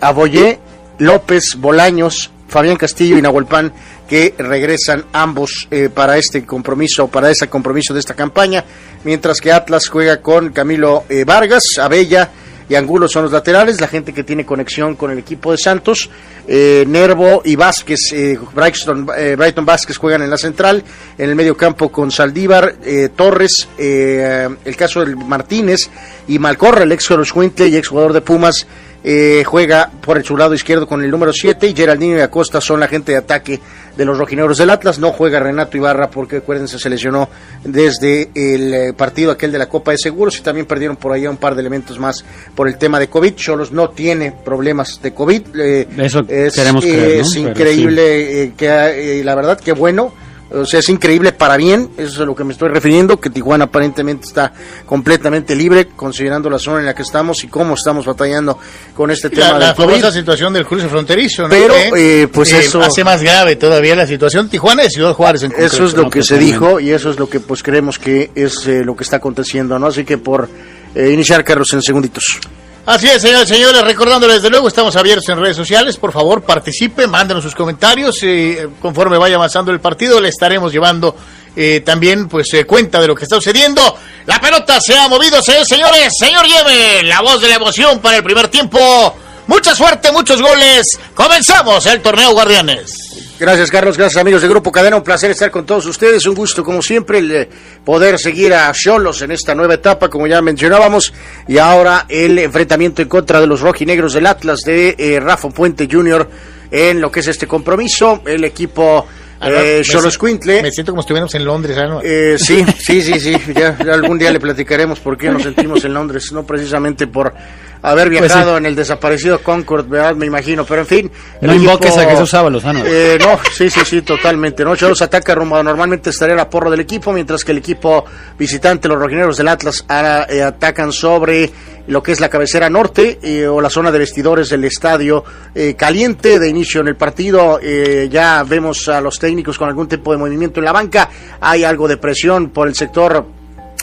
Aboyé, 0.00 0.60
López, 0.98 1.56
Bolaños, 1.58 2.30
Fabián 2.46 2.76
Castillo 2.76 3.18
y 3.18 3.22
Nahuelpan, 3.22 3.72
que 4.08 4.34
regresan 4.38 5.04
ambos 5.12 5.68
para 5.94 6.18
este 6.18 6.44
compromiso, 6.44 7.08
para 7.08 7.30
ese 7.30 7.48
compromiso 7.48 7.94
de 7.94 8.00
esta 8.00 8.14
campaña. 8.14 8.64
Mientras 9.04 9.40
que 9.40 9.50
Atlas 9.50 9.88
juega 9.88 10.20
con 10.20 10.50
Camilo 10.50 11.04
Vargas, 11.24 11.64
Abella 11.80 12.28
Angulo 12.74 13.08
son 13.08 13.24
los 13.24 13.32
laterales, 13.32 13.80
la 13.80 13.88
gente 13.88 14.12
que 14.12 14.24
tiene 14.24 14.46
conexión 14.46 14.96
con 14.96 15.10
el 15.10 15.18
equipo 15.18 15.52
de 15.52 15.58
Santos, 15.58 16.10
eh, 16.46 16.84
Nervo 16.86 17.42
y 17.44 17.56
Vázquez, 17.56 18.12
eh, 18.12 18.38
Brighton, 18.54 19.08
eh, 19.16 19.36
Brighton, 19.36 19.64
Vázquez 19.64 19.96
juegan 19.96 20.22
en 20.22 20.30
la 20.30 20.36
central, 20.36 20.82
en 21.18 21.30
el 21.30 21.36
medio 21.36 21.56
campo 21.56 21.90
con 21.90 22.10
Saldívar, 22.10 22.76
eh, 22.84 23.10
Torres, 23.14 23.68
el 23.78 24.76
caso 24.76 25.00
del 25.00 25.16
Martínez 25.16 25.90
y 26.28 26.38
Malcorra, 26.38 26.82
el 26.82 26.92
ex 26.92 27.08
Joroscuinte 27.08 27.68
y 27.68 27.76
ex 27.76 27.88
jugador 27.88 28.12
de 28.12 28.20
Pumas, 28.20 28.66
eh, 29.04 29.42
juega 29.44 29.90
por 30.00 30.16
el 30.16 30.24
su 30.24 30.36
lado 30.36 30.54
izquierdo 30.54 30.86
con 30.86 31.02
el 31.02 31.10
número 31.10 31.32
7 31.32 31.66
y 31.66 31.74
Geraldino 31.74 32.16
y 32.18 32.20
Acosta 32.20 32.60
son 32.60 32.80
la 32.80 32.86
gente 32.86 33.12
de 33.12 33.18
ataque 33.18 33.60
de 33.96 34.04
los 34.04 34.16
rojinegros 34.16 34.58
del 34.58 34.70
Atlas. 34.70 34.98
No 34.98 35.10
juega 35.12 35.40
Renato 35.40 35.76
Ibarra 35.76 36.08
porque 36.08 36.36
acuérdense 36.36 36.78
se 36.78 36.88
lesionó 36.88 37.28
desde 37.64 38.30
el 38.34 38.74
eh, 38.74 38.92
partido 38.92 39.32
aquel 39.32 39.50
de 39.50 39.58
la 39.58 39.68
Copa 39.68 39.90
de 39.90 39.98
Seguros 39.98 40.38
y 40.38 40.42
también 40.42 40.66
perdieron 40.66 40.96
por 40.96 41.12
allá 41.12 41.30
un 41.30 41.36
par 41.36 41.54
de 41.54 41.60
elementos 41.60 41.98
más 41.98 42.24
por 42.54 42.68
el 42.68 42.78
tema 42.78 43.00
de 43.00 43.08
COVID. 43.08 43.34
Cholos 43.34 43.72
no 43.72 43.90
tiene 43.90 44.32
problemas 44.32 45.00
de 45.02 45.12
COVID. 45.12 45.42
Eh, 45.58 45.88
Eso 45.98 46.20
es, 46.28 46.54
creer, 46.54 46.72
¿no? 46.72 46.80
es 46.80 47.36
increíble 47.36 48.46
sí. 48.46 48.52
que 48.56 49.22
la 49.24 49.34
verdad 49.34 49.58
que 49.58 49.72
bueno 49.72 50.12
o 50.54 50.66
sea, 50.66 50.80
es 50.80 50.88
increíble 50.88 51.32
para 51.32 51.56
bien, 51.56 51.90
eso 51.96 52.14
es 52.14 52.20
a 52.20 52.24
lo 52.24 52.34
que 52.34 52.44
me 52.44 52.52
estoy 52.52 52.68
refiriendo, 52.68 53.18
que 53.18 53.30
Tijuana 53.30 53.64
aparentemente 53.64 54.26
está 54.26 54.52
completamente 54.86 55.54
libre, 55.54 55.88
considerando 55.88 56.50
la 56.50 56.58
zona 56.58 56.80
en 56.80 56.86
la 56.86 56.94
que 56.94 57.02
estamos 57.02 57.42
y 57.44 57.48
cómo 57.48 57.74
estamos 57.74 58.06
batallando 58.06 58.58
con 58.94 59.10
este 59.10 59.30
tema. 59.30 59.52
La, 59.52 59.58
la 59.58 59.74
famosa 59.74 60.12
situación 60.12 60.52
del 60.52 60.66
cruce 60.66 60.88
fronterizo, 60.88 61.44
¿no? 61.44 61.48
Pero, 61.48 61.74
eh, 61.96 62.28
pues 62.32 62.52
eh, 62.52 62.60
eso... 62.60 62.82
Hace 62.82 63.04
más 63.04 63.22
grave 63.22 63.56
todavía 63.56 63.96
la 63.96 64.06
situación 64.06 64.48
Tijuana 64.48 64.84
y 64.84 64.90
Ciudad 64.90 65.14
Juárez 65.14 65.42
en 65.44 65.50
concreto, 65.50 65.74
Eso 65.74 65.84
es 65.84 65.94
lo 65.94 66.04
¿no? 66.04 66.10
que 66.10 66.22
se 66.22 66.38
dijo 66.38 66.80
y 66.80 66.90
eso 66.90 67.10
es 67.10 67.18
lo 67.18 67.28
que 67.28 67.40
pues 67.40 67.62
creemos 67.62 67.98
que 67.98 68.30
es 68.34 68.66
eh, 68.66 68.84
lo 68.84 68.96
que 68.96 69.04
está 69.04 69.16
aconteciendo, 69.16 69.78
¿no? 69.78 69.86
Así 69.86 70.04
que 70.04 70.18
por 70.18 70.48
iniciar, 70.94 71.42
Carlos, 71.42 71.72
en 71.72 71.80
segunditos. 71.80 72.38
Así 72.84 73.06
es, 73.08 73.22
señores 73.22 73.48
y 73.48 73.54
señores, 73.54 73.80
recordándoles 73.82 74.36
desde 74.36 74.50
luego, 74.50 74.66
estamos 74.66 74.96
abiertos 74.96 75.28
en 75.28 75.38
redes 75.38 75.56
sociales, 75.56 75.96
por 75.96 76.10
favor 76.12 76.42
participe, 76.42 77.06
mándenos 77.06 77.44
sus 77.44 77.54
comentarios, 77.54 78.18
eh, 78.24 78.68
conforme 78.80 79.18
vaya 79.18 79.36
avanzando 79.36 79.70
el 79.70 79.80
partido 79.80 80.20
le 80.20 80.28
estaremos 80.28 80.72
llevando 80.72 81.14
eh, 81.54 81.82
también 81.84 82.28
pues 82.28 82.52
eh, 82.54 82.64
cuenta 82.64 83.00
de 83.00 83.06
lo 83.06 83.14
que 83.14 83.22
está 83.22 83.36
sucediendo. 83.36 83.96
La 84.26 84.40
pelota 84.40 84.80
se 84.80 84.98
ha 84.98 85.06
movido, 85.06 85.40
señores, 85.42 86.12
señor 86.18 86.44
Yeme, 86.44 87.04
la 87.04 87.20
voz 87.20 87.40
de 87.40 87.48
la 87.48 87.54
emoción 87.54 88.00
para 88.00 88.16
el 88.16 88.24
primer 88.24 88.48
tiempo. 88.48 89.16
Mucha 89.46 89.76
suerte, 89.76 90.10
muchos 90.10 90.42
goles. 90.42 90.98
Comenzamos 91.14 91.86
el 91.86 92.00
torneo 92.00 92.32
Guardianes. 92.32 93.01
Gracias, 93.42 93.72
Carlos. 93.72 93.98
Gracias, 93.98 94.20
amigos 94.20 94.40
de 94.40 94.46
Grupo 94.46 94.70
Cadena. 94.70 94.94
Un 94.94 95.02
placer 95.02 95.32
estar 95.32 95.50
con 95.50 95.66
todos 95.66 95.84
ustedes. 95.86 96.24
Un 96.26 96.36
gusto, 96.36 96.62
como 96.62 96.80
siempre, 96.80 97.18
el, 97.18 97.32
eh, 97.32 97.48
poder 97.84 98.16
seguir 98.16 98.54
a 98.54 98.70
Cholos 98.70 99.20
en 99.22 99.32
esta 99.32 99.52
nueva 99.52 99.74
etapa, 99.74 100.08
como 100.08 100.28
ya 100.28 100.40
mencionábamos. 100.40 101.12
Y 101.48 101.58
ahora 101.58 102.06
el 102.08 102.38
enfrentamiento 102.38 103.02
en 103.02 103.08
contra 103.08 103.40
de 103.40 103.48
los 103.48 103.60
rojinegros 103.60 104.12
del 104.12 104.26
Atlas 104.26 104.60
de 104.60 104.94
eh, 104.96 105.18
Rafa 105.18 105.48
Puente 105.48 105.88
Jr., 105.90 106.28
en 106.70 107.00
lo 107.00 107.10
que 107.10 107.18
es 107.18 107.26
este 107.26 107.48
compromiso. 107.48 108.22
El 108.24 108.44
equipo 108.44 109.08
eh, 109.44 109.80
Cholos 109.82 110.18
Quintle. 110.18 110.62
Me 110.62 110.70
siento 110.70 110.92
como 110.92 111.00
estuviéramos 111.00 111.34
en 111.34 111.44
Londres. 111.44 111.76
¿ah, 111.78 111.86
no? 111.86 112.00
Eh, 112.00 112.36
sí, 112.38 112.64
sí, 112.78 113.02
sí, 113.02 113.18
sí. 113.18 113.36
Ya, 113.54 113.76
ya 113.76 113.92
algún 113.92 114.18
día 114.18 114.30
le 114.30 114.38
platicaremos 114.38 115.00
por 115.00 115.18
qué 115.18 115.30
nos 115.30 115.42
sentimos 115.42 115.84
en 115.84 115.94
Londres, 115.94 116.30
no 116.32 116.46
precisamente 116.46 117.08
por 117.08 117.34
haber 117.82 118.08
Pues 118.08 118.20
viajado 118.20 118.56
en 118.56 118.66
el 118.66 118.74
desaparecido 118.76 119.40
Concord, 119.42 119.88
¿verdad? 119.88 120.14
Me 120.14 120.26
imagino, 120.26 120.64
pero 120.64 120.82
en 120.82 120.86
fin. 120.86 121.10
el 121.40 121.48
No 121.48 121.54
invoques 121.54 121.90
equipo- 121.96 122.00
a 122.00 122.10
Jesús 122.12 122.34
Ábalos, 122.34 122.64
ah, 122.64 122.72
no. 122.72 122.84
Eh, 122.86 123.18
no, 123.20 123.38
sí, 123.52 123.68
sí, 123.70 123.80
sí, 123.84 124.02
totalmente. 124.02 124.64
No, 124.64 124.76
Cholos 124.76 125.02
ataca 125.02 125.34
rumbo 125.34 125.56
a- 125.56 125.62
normalmente 125.62 126.10
estaría 126.10 126.34
la 126.36 126.48
porra 126.48 126.70
del 126.70 126.80
equipo, 126.80 127.12
mientras 127.12 127.44
que 127.44 127.52
el 127.52 127.58
equipo 127.58 128.04
visitante, 128.38 128.88
los 128.88 128.98
rojineros 128.98 129.36
del 129.36 129.48
Atlas, 129.48 129.84
ahora, 129.88 130.26
eh, 130.30 130.42
atacan 130.42 130.92
sobre 130.92 131.50
lo 131.88 132.00
que 132.02 132.12
es 132.12 132.20
la 132.20 132.28
cabecera 132.28 132.70
norte 132.70 133.18
eh, 133.22 133.46
o 133.48 133.60
la 133.60 133.68
zona 133.68 133.90
de 133.90 133.98
vestidores 133.98 134.48
del 134.48 134.64
estadio 134.64 135.24
eh, 135.52 135.74
caliente 135.76 136.38
de 136.38 136.48
inicio 136.48 136.80
en 136.80 136.86
el 136.88 136.96
partido. 136.96 137.58
eh, 137.60 138.08
ya 138.10 138.44
vemos 138.44 138.88
a 138.88 139.00
los 139.00 139.18
técnicos 139.18 139.58
con 139.58 139.68
algún 139.68 139.88
tipo 139.88 140.12
de 140.12 140.18
movimiento 140.18 140.60
en 140.60 140.66
la 140.66 140.72
banca. 140.72 141.08
Hay 141.40 141.64
algo 141.64 141.88
de 141.88 141.96
presión 141.96 142.50
por 142.50 142.68
el 142.68 142.74
sector 142.76 143.26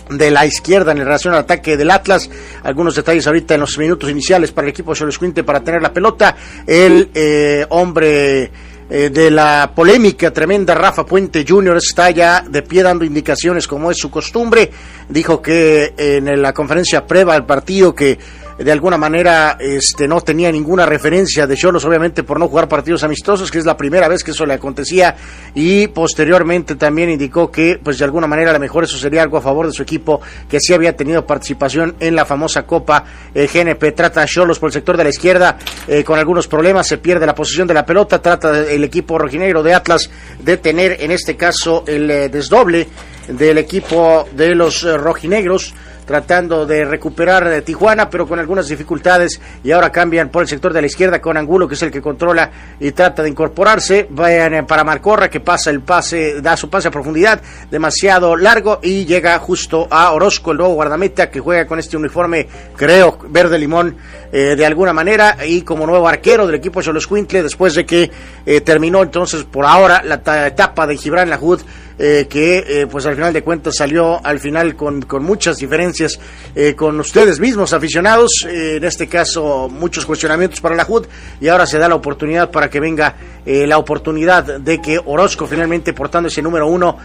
de 0.09 0.31
la 0.31 0.45
izquierda 0.45 0.91
en 0.91 0.99
relación 0.99 1.33
al 1.33 1.41
ataque 1.41 1.77
del 1.77 1.91
Atlas. 1.91 2.29
Algunos 2.63 2.95
detalles 2.95 3.27
ahorita 3.27 3.53
en 3.53 3.61
los 3.61 3.77
minutos 3.77 4.09
iniciales 4.09 4.51
para 4.51 4.67
el 4.67 4.71
equipo 4.71 4.93
de 4.93 5.09
Quinte 5.19 5.43
para 5.43 5.61
tener 5.61 5.81
la 5.81 5.93
pelota. 5.93 6.35
El 6.65 7.09
eh, 7.13 7.65
hombre 7.69 8.51
eh, 8.89 9.09
de 9.09 9.31
la 9.31 9.71
polémica 9.75 10.31
tremenda, 10.31 10.73
Rafa 10.73 11.05
Puente 11.05 11.45
Jr., 11.47 11.77
está 11.77 12.09
ya 12.09 12.41
de 12.41 12.63
pie 12.63 12.83
dando 12.83 13.05
indicaciones 13.05 13.67
como 13.67 13.91
es 13.91 13.97
su 13.97 14.09
costumbre. 14.09 14.71
Dijo 15.07 15.41
que 15.41 15.93
en 15.97 16.41
la 16.41 16.53
conferencia 16.53 17.05
previa 17.05 17.35
al 17.35 17.45
partido 17.45 17.93
que 17.93 18.17
de 18.59 18.71
alguna 18.71 18.97
manera 18.97 19.57
este 19.59 20.07
no 20.07 20.19
tenía 20.21 20.51
ninguna 20.51 20.85
referencia 20.85 21.47
de 21.47 21.55
Cholos, 21.55 21.85
obviamente 21.85 22.23
por 22.23 22.39
no 22.39 22.47
jugar 22.47 22.67
partidos 22.67 23.03
amistosos, 23.03 23.49
que 23.49 23.57
es 23.57 23.65
la 23.65 23.77
primera 23.77 24.07
vez 24.07 24.23
que 24.23 24.31
eso 24.31 24.45
le 24.45 24.53
acontecía, 24.53 25.15
y 25.55 25.87
posteriormente 25.87 26.75
también 26.75 27.09
indicó 27.09 27.49
que 27.49 27.79
pues 27.81 27.97
de 27.97 28.05
alguna 28.05 28.27
manera 28.27 28.51
a 28.51 28.53
lo 28.53 28.59
mejor 28.59 28.83
eso 28.83 28.97
sería 28.97 29.23
algo 29.23 29.37
a 29.37 29.41
favor 29.41 29.65
de 29.65 29.73
su 29.73 29.81
equipo, 29.81 30.19
que 30.49 30.59
sí 30.59 30.73
había 30.73 30.95
tenido 30.95 31.25
participación 31.25 31.95
en 31.99 32.15
la 32.15 32.25
famosa 32.25 32.63
Copa 32.63 33.05
eh, 33.33 33.47
GNP, 33.51 33.93
trata 33.95 34.23
a 34.23 34.25
Cholos 34.25 34.59
por 34.59 34.67
el 34.67 34.73
sector 34.73 34.97
de 34.97 35.03
la 35.05 35.09
izquierda 35.09 35.57
eh, 35.87 36.03
con 36.03 36.19
algunos 36.19 36.47
problemas, 36.47 36.87
se 36.87 36.97
pierde 36.97 37.25
la 37.25 37.35
posición 37.35 37.67
de 37.67 37.73
la 37.73 37.85
pelota, 37.85 38.21
trata 38.21 38.69
el 38.69 38.83
equipo 38.83 39.17
rojinegro 39.17 39.63
de 39.63 39.73
Atlas 39.73 40.09
de 40.39 40.57
tener 40.57 40.97
en 40.99 41.11
este 41.11 41.37
caso 41.37 41.83
el 41.87 42.11
eh, 42.11 42.29
desdoble 42.29 42.87
del 43.29 43.57
equipo 43.57 44.27
de 44.31 44.55
los 44.55 44.83
eh, 44.83 44.97
rojinegros 44.97 45.73
tratando 46.09 46.65
de 46.65 46.85
recuperar 46.85 47.47
de 47.47 47.61
Tijuana, 47.61 48.09
pero 48.09 48.27
con 48.27 48.39
algunas 48.39 48.67
dificultades 48.67 49.39
y 49.63 49.69
ahora 49.71 49.91
cambian 49.91 50.29
por 50.29 50.41
el 50.41 50.47
sector 50.47 50.73
de 50.73 50.81
la 50.81 50.87
izquierda 50.87 51.21
con 51.21 51.37
Angulo, 51.37 51.67
que 51.67 51.75
es 51.75 51.83
el 51.83 51.91
que 51.91 52.01
controla 52.01 52.49
y 52.79 52.93
trata 52.93 53.21
de 53.21 53.29
incorporarse. 53.29 54.07
Vayan 54.09 54.55
eh, 54.55 54.63
para 54.63 54.83
Marcorra, 54.83 55.29
que 55.29 55.39
pasa 55.39 55.69
el 55.69 55.81
pase, 55.81 56.41
da 56.41 56.57
su 56.57 56.67
pase 56.67 56.87
a 56.87 56.91
profundidad, 56.91 57.39
demasiado 57.69 58.35
largo 58.35 58.79
y 58.81 59.05
llega 59.05 59.37
justo 59.37 59.87
a 59.91 60.11
Orozco, 60.11 60.49
el 60.51 60.57
nuevo 60.57 60.73
guardameta, 60.73 61.29
que 61.29 61.39
juega 61.41 61.67
con 61.67 61.77
este 61.77 61.95
uniforme, 61.95 62.47
creo, 62.75 63.19
verde 63.29 63.59
limón, 63.59 63.95
eh, 64.31 64.55
de 64.57 64.65
alguna 64.65 64.93
manera, 64.93 65.37
y 65.45 65.61
como 65.61 65.85
nuevo 65.85 66.07
arquero 66.07 66.47
del 66.47 66.55
equipo 66.55 66.81
Cholos 66.81 67.05
Quintle, 67.05 67.43
después 67.43 67.75
de 67.75 67.85
que 67.85 68.09
eh, 68.47 68.61
terminó 68.61 69.03
entonces 69.03 69.43
por 69.43 69.63
ahora 69.67 70.01
la 70.03 70.23
ta- 70.23 70.47
etapa 70.47 70.87
de 70.87 70.97
Gibran 70.97 71.29
Lahud 71.29 71.61
eh, 71.99 72.27
que 72.29 72.63
eh, 72.65 72.87
pues 72.87 73.05
al 73.05 73.15
final 73.15 73.33
de 73.33 73.43
cuentas 73.43 73.75
salió 73.75 74.25
al 74.25 74.39
final 74.39 74.75
con, 74.75 75.01
con 75.01 75.23
muchas 75.23 75.57
diferencias 75.57 76.19
eh, 76.55 76.73
con 76.73 76.99
ustedes 76.99 77.39
mismos 77.39 77.73
aficionados, 77.73 78.45
eh, 78.47 78.77
en 78.77 78.83
este 78.85 79.07
caso 79.07 79.69
muchos 79.69 80.05
cuestionamientos 80.05 80.61
para 80.61 80.75
la 80.75 80.85
HUD 80.87 81.07
y 81.41 81.49
ahora 81.49 81.65
se 81.65 81.77
da 81.77 81.89
la 81.89 81.95
oportunidad 81.95 82.49
para 82.51 82.69
que 82.69 82.79
venga 82.79 83.15
la 83.45 83.79
oportunidad 83.79 84.59
de 84.59 84.79
que 84.79 84.99
Orozco 85.03 85.47
finalmente 85.47 85.93
portando 85.93 86.27
ese 86.27 86.39
número 86.39 86.67
uno 86.67 86.97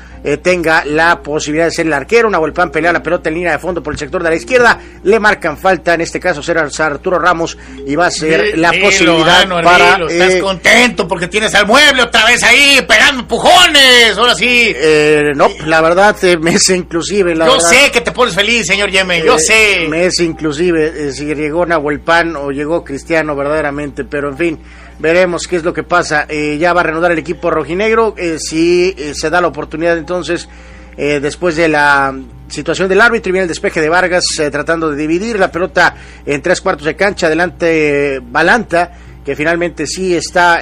tenga 0.42 0.84
la 0.84 1.22
posibilidad 1.22 1.64
de 1.64 1.70
ser 1.70 1.86
el 1.86 1.92
arquero, 1.94 2.28
una 2.28 2.36
Volpán 2.36 2.70
pelea 2.70 2.92
la 2.92 3.02
pelota 3.02 3.30
en 3.30 3.36
línea 3.36 3.52
de 3.52 3.58
fondo 3.58 3.82
por 3.82 3.94
el 3.94 3.98
sector 3.98 4.22
de 4.22 4.28
la 4.28 4.36
izquierda, 4.36 4.78
le 5.04 5.18
marcan 5.18 5.56
falta, 5.56 5.94
en 5.94 6.02
este 6.02 6.20
caso 6.20 6.42
será 6.42 6.68
Arturo 6.78 7.18
Ramos 7.18 7.56
y 7.86 7.96
va 7.96 8.06
a 8.06 8.10
ser 8.10 8.58
la 8.58 8.72
posibilidad 8.72 9.42
Ano, 9.42 9.62
para... 9.62 9.96
estás 10.06 10.36
contento 10.42 11.08
porque 11.08 11.28
tienes 11.28 11.54
al 11.54 11.66
mueble 11.66 12.02
otra 12.02 12.26
vez 12.26 12.42
ahí 12.42 12.84
pegando 12.86 13.22
empujones. 13.22 14.16
Ahora 14.16 14.34
sí. 14.34 14.74
Eh, 14.86 15.32
no, 15.34 15.48
la 15.66 15.80
verdad, 15.80 16.14
eh, 16.24 16.36
me 16.36 16.52
es 16.54 16.68
inclusive, 16.68 17.34
la 17.34 17.46
yo 17.46 17.52
verdad, 17.54 17.68
sé 17.70 17.90
que 17.90 18.00
te 18.02 18.12
pones 18.12 18.34
feliz, 18.34 18.66
señor 18.66 18.90
Yemen. 18.90 19.24
Yo 19.24 19.36
Eh, 19.36 19.40
sé. 19.40 19.86
Me 19.88 20.04
es 20.06 20.20
inclusive 20.20 20.92
eh, 21.08 21.12
si 21.12 21.24
llegó 21.34 21.64
Nahuelpan 21.64 22.36
o 22.36 22.50
llegó 22.50 22.84
Cristiano 22.84 23.34
verdaderamente, 23.34 24.04
pero 24.04 24.28
en 24.28 24.36
fin, 24.36 24.58
veremos 24.98 25.48
qué 25.48 25.56
es 25.56 25.64
lo 25.64 25.72
que 25.72 25.84
pasa. 25.84 26.26
Eh, 26.28 26.58
ya 26.58 26.72
va 26.74 26.82
a 26.82 26.84
reanudar 26.84 27.12
el 27.12 27.18
equipo 27.18 27.50
rojinegro, 27.50 28.14
si 28.38 28.94
se 29.14 29.30
da 29.30 29.40
la 29.40 29.48
oportunidad 29.48 29.96
entonces, 29.96 30.48
después 30.96 31.56
de 31.56 31.68
la 31.68 32.14
situación 32.48 32.88
del 32.88 33.00
árbitro, 33.00 33.30
y 33.30 33.32
viene 33.32 33.44
el 33.44 33.48
despeje 33.48 33.80
de 33.80 33.88
Vargas 33.88 34.24
tratando 34.52 34.90
de 34.90 34.96
dividir 34.96 35.38
la 35.38 35.50
pelota 35.50 35.94
en 36.26 36.42
tres 36.42 36.60
cuartos 36.60 36.84
de 36.84 36.94
cancha, 36.94 37.26
adelante 37.26 38.20
Balanta, 38.22 38.92
que 39.24 39.34
finalmente 39.34 39.86
sí 39.86 40.14
está 40.14 40.60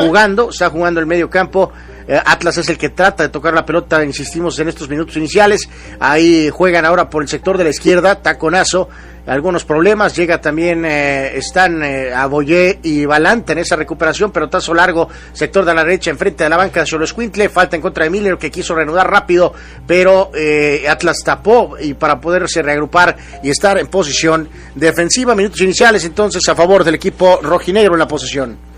jugando, 0.00 0.50
está 0.50 0.70
jugando 0.70 0.98
el 1.00 1.06
medio 1.06 1.28
campo. 1.28 1.70
Eh, 2.08 2.18
Atlas 2.24 2.56
es 2.56 2.68
el 2.70 2.78
que 2.78 2.88
trata 2.88 3.24
de 3.24 3.28
tocar 3.28 3.52
la 3.52 3.66
pelota, 3.66 4.02
insistimos 4.02 4.58
en 4.58 4.68
estos 4.68 4.88
minutos 4.88 5.16
iniciales. 5.16 5.68
Ahí 6.00 6.48
juegan 6.48 6.86
ahora 6.86 7.10
por 7.10 7.22
el 7.22 7.28
sector 7.28 7.58
de 7.58 7.64
la 7.64 7.70
izquierda, 7.70 8.22
taconazo, 8.22 8.88
algunos 9.26 9.64
problemas. 9.64 10.16
Llega 10.16 10.40
también, 10.40 10.86
eh, 10.86 11.36
están 11.36 11.82
eh, 11.82 12.14
Aboyé 12.14 12.78
y 12.82 13.04
Balanta 13.04 13.52
en 13.52 13.58
esa 13.58 13.76
recuperación, 13.76 14.32
pelotazo 14.32 14.72
largo, 14.72 15.10
sector 15.34 15.66
de 15.66 15.74
la 15.74 15.84
derecha, 15.84 16.10
enfrente 16.10 16.44
de 16.44 16.50
la 16.50 16.56
banca 16.56 16.80
de 16.80 16.86
Solo 16.86 17.04
Escuintle. 17.04 17.50
Falta 17.50 17.76
en 17.76 17.82
contra 17.82 18.04
de 18.04 18.10
Miller 18.10 18.38
que 18.38 18.50
quiso 18.50 18.74
reanudar 18.74 19.10
rápido, 19.10 19.52
pero 19.86 20.30
eh, 20.34 20.86
Atlas 20.88 21.18
tapó 21.22 21.76
y 21.78 21.92
para 21.92 22.18
poderse 22.18 22.62
reagrupar 22.62 23.18
y 23.42 23.50
estar 23.50 23.76
en 23.76 23.88
posición 23.88 24.48
defensiva. 24.74 25.34
Minutos 25.34 25.60
iniciales 25.60 26.06
entonces 26.06 26.48
a 26.48 26.54
favor 26.54 26.84
del 26.84 26.94
equipo 26.94 27.40
rojinegro 27.42 27.92
en 27.92 27.98
la 27.98 28.08
posesión. 28.08 28.77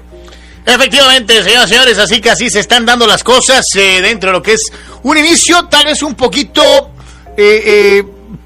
Efectivamente, 0.64 1.42
señoras 1.42 1.66
y 1.70 1.74
señores, 1.74 1.98
así 1.98 2.20
que 2.20 2.30
así 2.30 2.50
se 2.50 2.60
están 2.60 2.84
dando 2.84 3.06
las 3.06 3.24
cosas 3.24 3.64
eh, 3.76 4.00
dentro 4.02 4.30
de 4.30 4.32
lo 4.34 4.42
que 4.42 4.52
es 4.52 4.70
un 5.02 5.16
inicio 5.16 5.66
tal 5.66 5.86
vez 5.86 6.02
un 6.02 6.14
poquito 6.14 6.62
eh, 7.36 7.62
eh, 7.64 8.04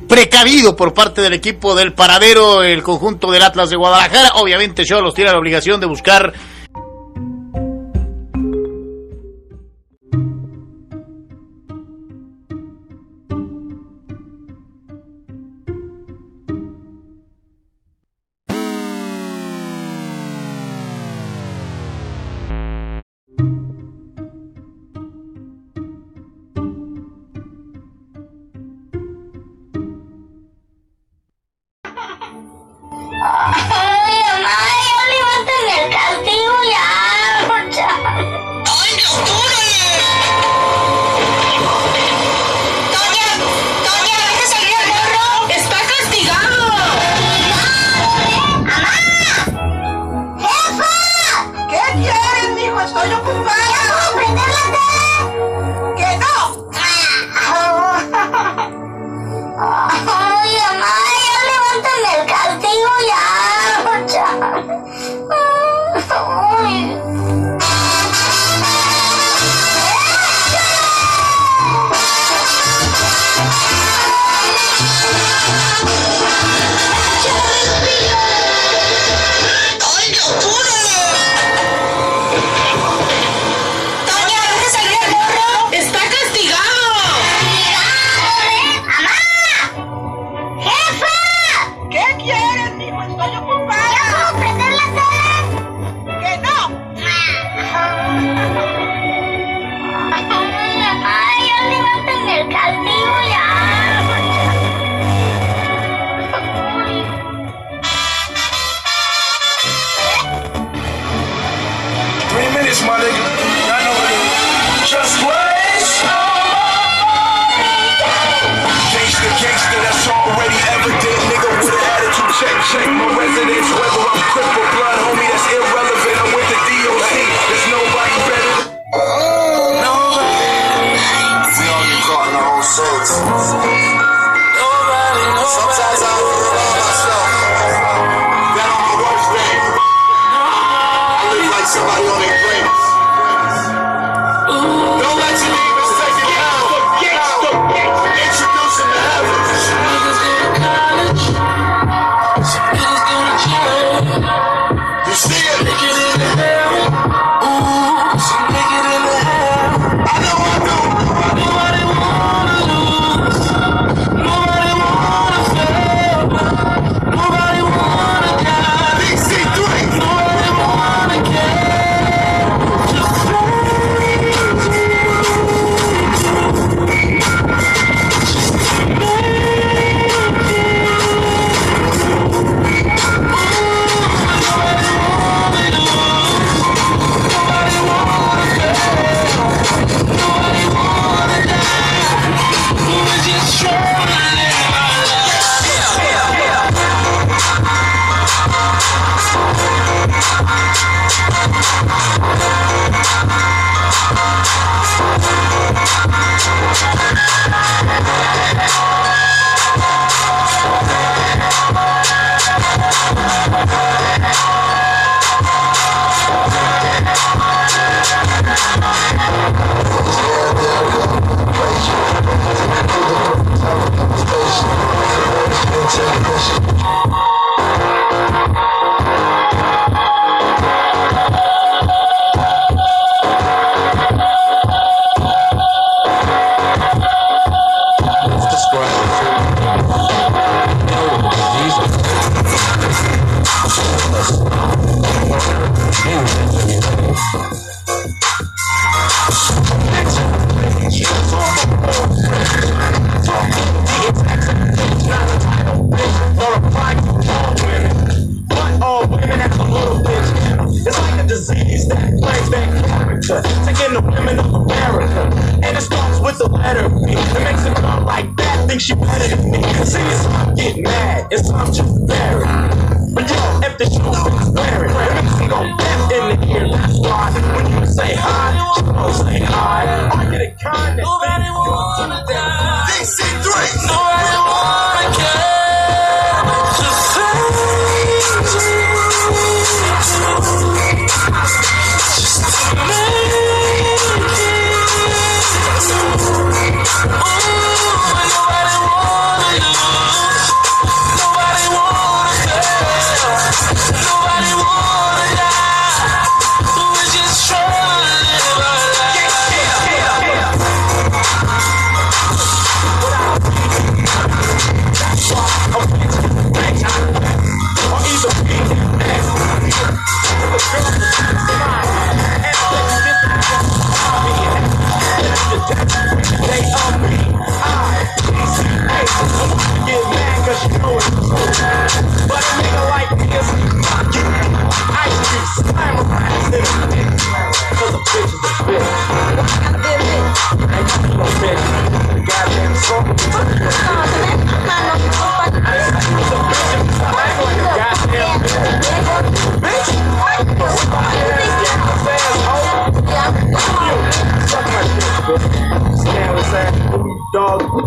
precavido 0.08 0.76
por 0.76 0.94
parte 0.94 1.20
del 1.20 1.32
equipo 1.32 1.74
del 1.74 1.92
paradero, 1.92 2.62
el 2.62 2.82
conjunto 2.82 3.30
del 3.30 3.42
Atlas 3.42 3.70
de 3.70 3.76
Guadalajara. 3.76 4.32
Obviamente 4.34 4.84
Cholos 4.84 5.14
tiene 5.14 5.32
la 5.32 5.38
obligación 5.38 5.80
de 5.80 5.86
buscar 5.86 6.32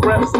breath. 0.08 0.37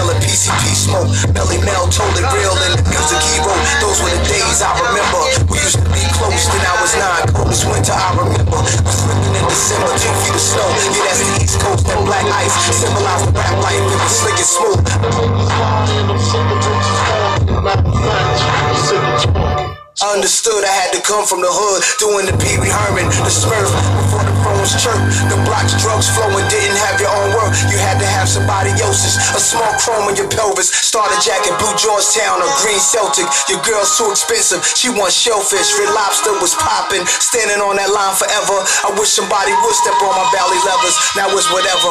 Of 0.00 0.16
PCP 0.24 0.72
smoke. 0.72 1.08
Melly 1.36 1.60
Mel 1.68 1.84
told 1.92 2.16
it 2.16 2.24
real 2.32 2.56
in 2.64 2.80
the 2.80 2.84
music 2.88 3.20
he 3.28 3.36
wrote. 3.44 3.60
Those 3.84 4.00
were 4.00 4.08
the 4.08 4.24
days 4.24 4.64
I 4.64 4.72
remember. 4.80 5.20
We 5.52 5.60
used 5.60 5.76
to 5.76 5.84
be 5.92 6.00
close, 6.16 6.48
then 6.48 6.64
I 6.64 6.74
was 6.80 6.92
nine. 6.96 7.28
Coldest 7.36 7.68
winter 7.68 7.92
I 7.92 8.16
remember. 8.16 8.56
Was 8.56 8.96
slipping 9.04 9.36
in 9.36 9.44
December, 9.44 9.92
two 10.00 10.12
feet 10.24 10.32
of 10.32 10.40
snow. 10.40 10.64
Yeah, 10.64 11.04
that's 11.04 11.20
the 11.20 11.28
East 11.44 11.60
Coast. 11.60 11.84
That 11.84 12.00
black 12.08 12.24
ice 12.24 12.56
symbolized 12.72 13.28
the 13.28 13.32
rap 13.36 13.52
life. 13.60 13.76
It 13.76 14.00
was 14.00 14.14
slick 14.16 14.40
and 14.40 14.48
smooth. 14.48 14.80
Understood 20.02 20.64
I 20.64 20.72
had 20.72 20.90
to 20.96 21.02
come 21.04 21.24
from 21.28 21.44
the 21.44 21.52
hood, 21.52 21.84
doing 22.00 22.26
the 22.26 22.34
Pee 22.40 22.58
Wee 22.58 22.72
Herman, 22.72 23.06
the 23.06 23.30
Smurf, 23.30 23.70
before 23.70 24.21
chirp. 24.70 24.98
The 25.26 25.38
blocks, 25.42 25.74
drugs 25.82 26.06
flowing, 26.06 26.46
didn't 26.46 26.78
have 26.78 27.02
your 27.02 27.10
own 27.10 27.34
work. 27.34 27.50
You 27.66 27.78
had 27.82 27.98
to 27.98 28.06
have 28.06 28.30
somebody 28.30 28.70
else's. 28.78 29.18
A 29.34 29.40
small 29.42 29.72
chrome 29.82 30.06
in 30.10 30.14
your 30.14 30.30
pelvis, 30.30 30.70
starter 30.70 31.18
jacket, 31.18 31.58
blue 31.58 31.74
Georgetown 31.74 32.38
or 32.38 32.50
green 32.62 32.78
Celtic. 32.78 33.26
Your 33.50 33.58
girl's 33.66 33.98
too 33.98 34.10
expensive, 34.10 34.62
she 34.62 34.92
wants 34.92 35.18
shellfish. 35.18 35.74
Red 35.74 35.90
lobster 35.90 36.34
was 36.38 36.54
popping, 36.54 37.02
standing 37.06 37.58
on 37.58 37.76
that 37.82 37.90
line 37.90 38.14
forever. 38.14 38.56
I 38.86 38.94
wish 38.94 39.10
somebody 39.10 39.50
would 39.50 39.74
step 39.74 39.98
on 39.98 40.14
my 40.14 40.26
belly 40.30 40.60
levers. 40.62 40.96
Now 41.18 41.26
it's 41.34 41.50
whatever. 41.50 41.90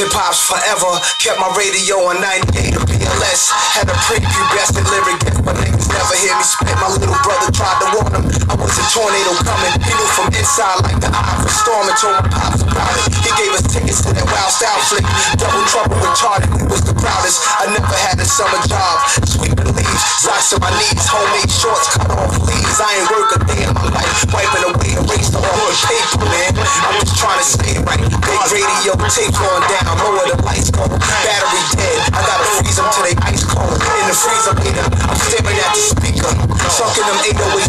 Hip 0.00 0.08
hop's 0.08 0.40
forever. 0.40 0.88
Kept 1.20 1.36
my 1.36 1.52
radio 1.52 2.00
on 2.08 2.16
98 2.16 2.80
or 2.80 2.84
BLS. 2.88 3.52
Had 3.76 3.92
a 3.92 3.96
prepubescent 4.08 4.88
lyric, 4.88 5.20
but 5.44 5.52
niggas 5.60 5.88
never 5.92 6.16
hear 6.16 6.32
me 6.32 6.44
spit. 6.48 6.72
My 6.80 6.88
little 6.88 7.12
brother 7.20 7.52
tried 7.52 7.76
to 7.84 7.86
warn 8.00 8.12
him. 8.16 8.24
I 8.48 8.56
was 8.56 8.72
a 8.72 8.84
tornado 8.88 9.36
coming. 9.44 9.72
He 9.84 9.92
knew 9.92 10.10
from 10.16 10.32
inside 10.32 10.80
like 10.88 10.96
the 10.96 11.12
eye 11.12 11.36
of 11.36 11.44
a 11.44 11.52
storm 11.52 11.92
told 12.02 12.18
my 12.18 12.34
pops 12.34 12.66
about 12.66 12.90
it. 12.98 13.14
He 13.22 13.30
gave 13.38 13.54
us 13.54 13.62
tickets 13.62 14.02
to 14.02 14.10
that 14.10 14.26
wild 14.26 14.50
style 14.50 14.82
flick. 14.90 15.06
Double 15.38 15.62
trouble 15.70 15.94
retarded. 16.02 16.50
We 16.50 16.66
was 16.66 16.82
the 16.82 16.98
proudest. 16.98 17.38
I 17.62 17.70
never 17.70 17.94
had 17.94 18.18
a 18.18 18.26
summer 18.26 18.58
job. 18.66 19.06
Sweeping 19.22 19.70
leaves, 19.70 20.02
socks 20.18 20.50
on 20.50 20.66
my 20.66 20.74
knees, 20.82 21.06
homemade 21.06 21.46
shorts, 21.46 21.94
cut 21.94 22.10
off 22.10 22.34
leaves. 22.42 22.78
I 22.82 22.90
ain't 22.98 23.06
work 23.06 23.30
a 23.38 23.40
day 23.46 23.62
in 23.62 23.70
my 23.70 23.86
life. 23.94 24.10
Wiping 24.34 24.66
away, 24.66 24.98
erased 24.98 25.38
all 25.38 25.46
the 25.46 25.74
paper, 25.78 26.26
man. 26.26 26.50
I'm 26.58 26.98
just 27.06 27.14
trying 27.22 27.38
to 27.38 27.46
stay 27.46 27.78
right. 27.86 28.02
Big 28.02 28.40
radio 28.50 28.98
tape 29.06 29.38
on 29.38 29.62
down, 29.70 29.94
lower 30.02 30.26
the 30.26 30.42
lights 30.42 30.74
go. 30.74 30.82
Battery 30.82 31.62
dead. 31.78 32.02
I 32.10 32.18
gotta 32.26 32.46
freeze 32.58 32.82
them 32.82 32.90
till 32.90 33.06
they 33.06 33.14
ice 33.30 33.46
cold. 33.46 33.78
In 33.78 34.04
the 34.10 34.16
freezer 34.18 34.58
I'm 34.58 35.18
staring 35.22 35.54
at 35.54 35.70
the 35.70 35.82
speaker. 35.86 36.34
Sucking 36.66 37.06
them 37.06 37.18
808 37.30 37.61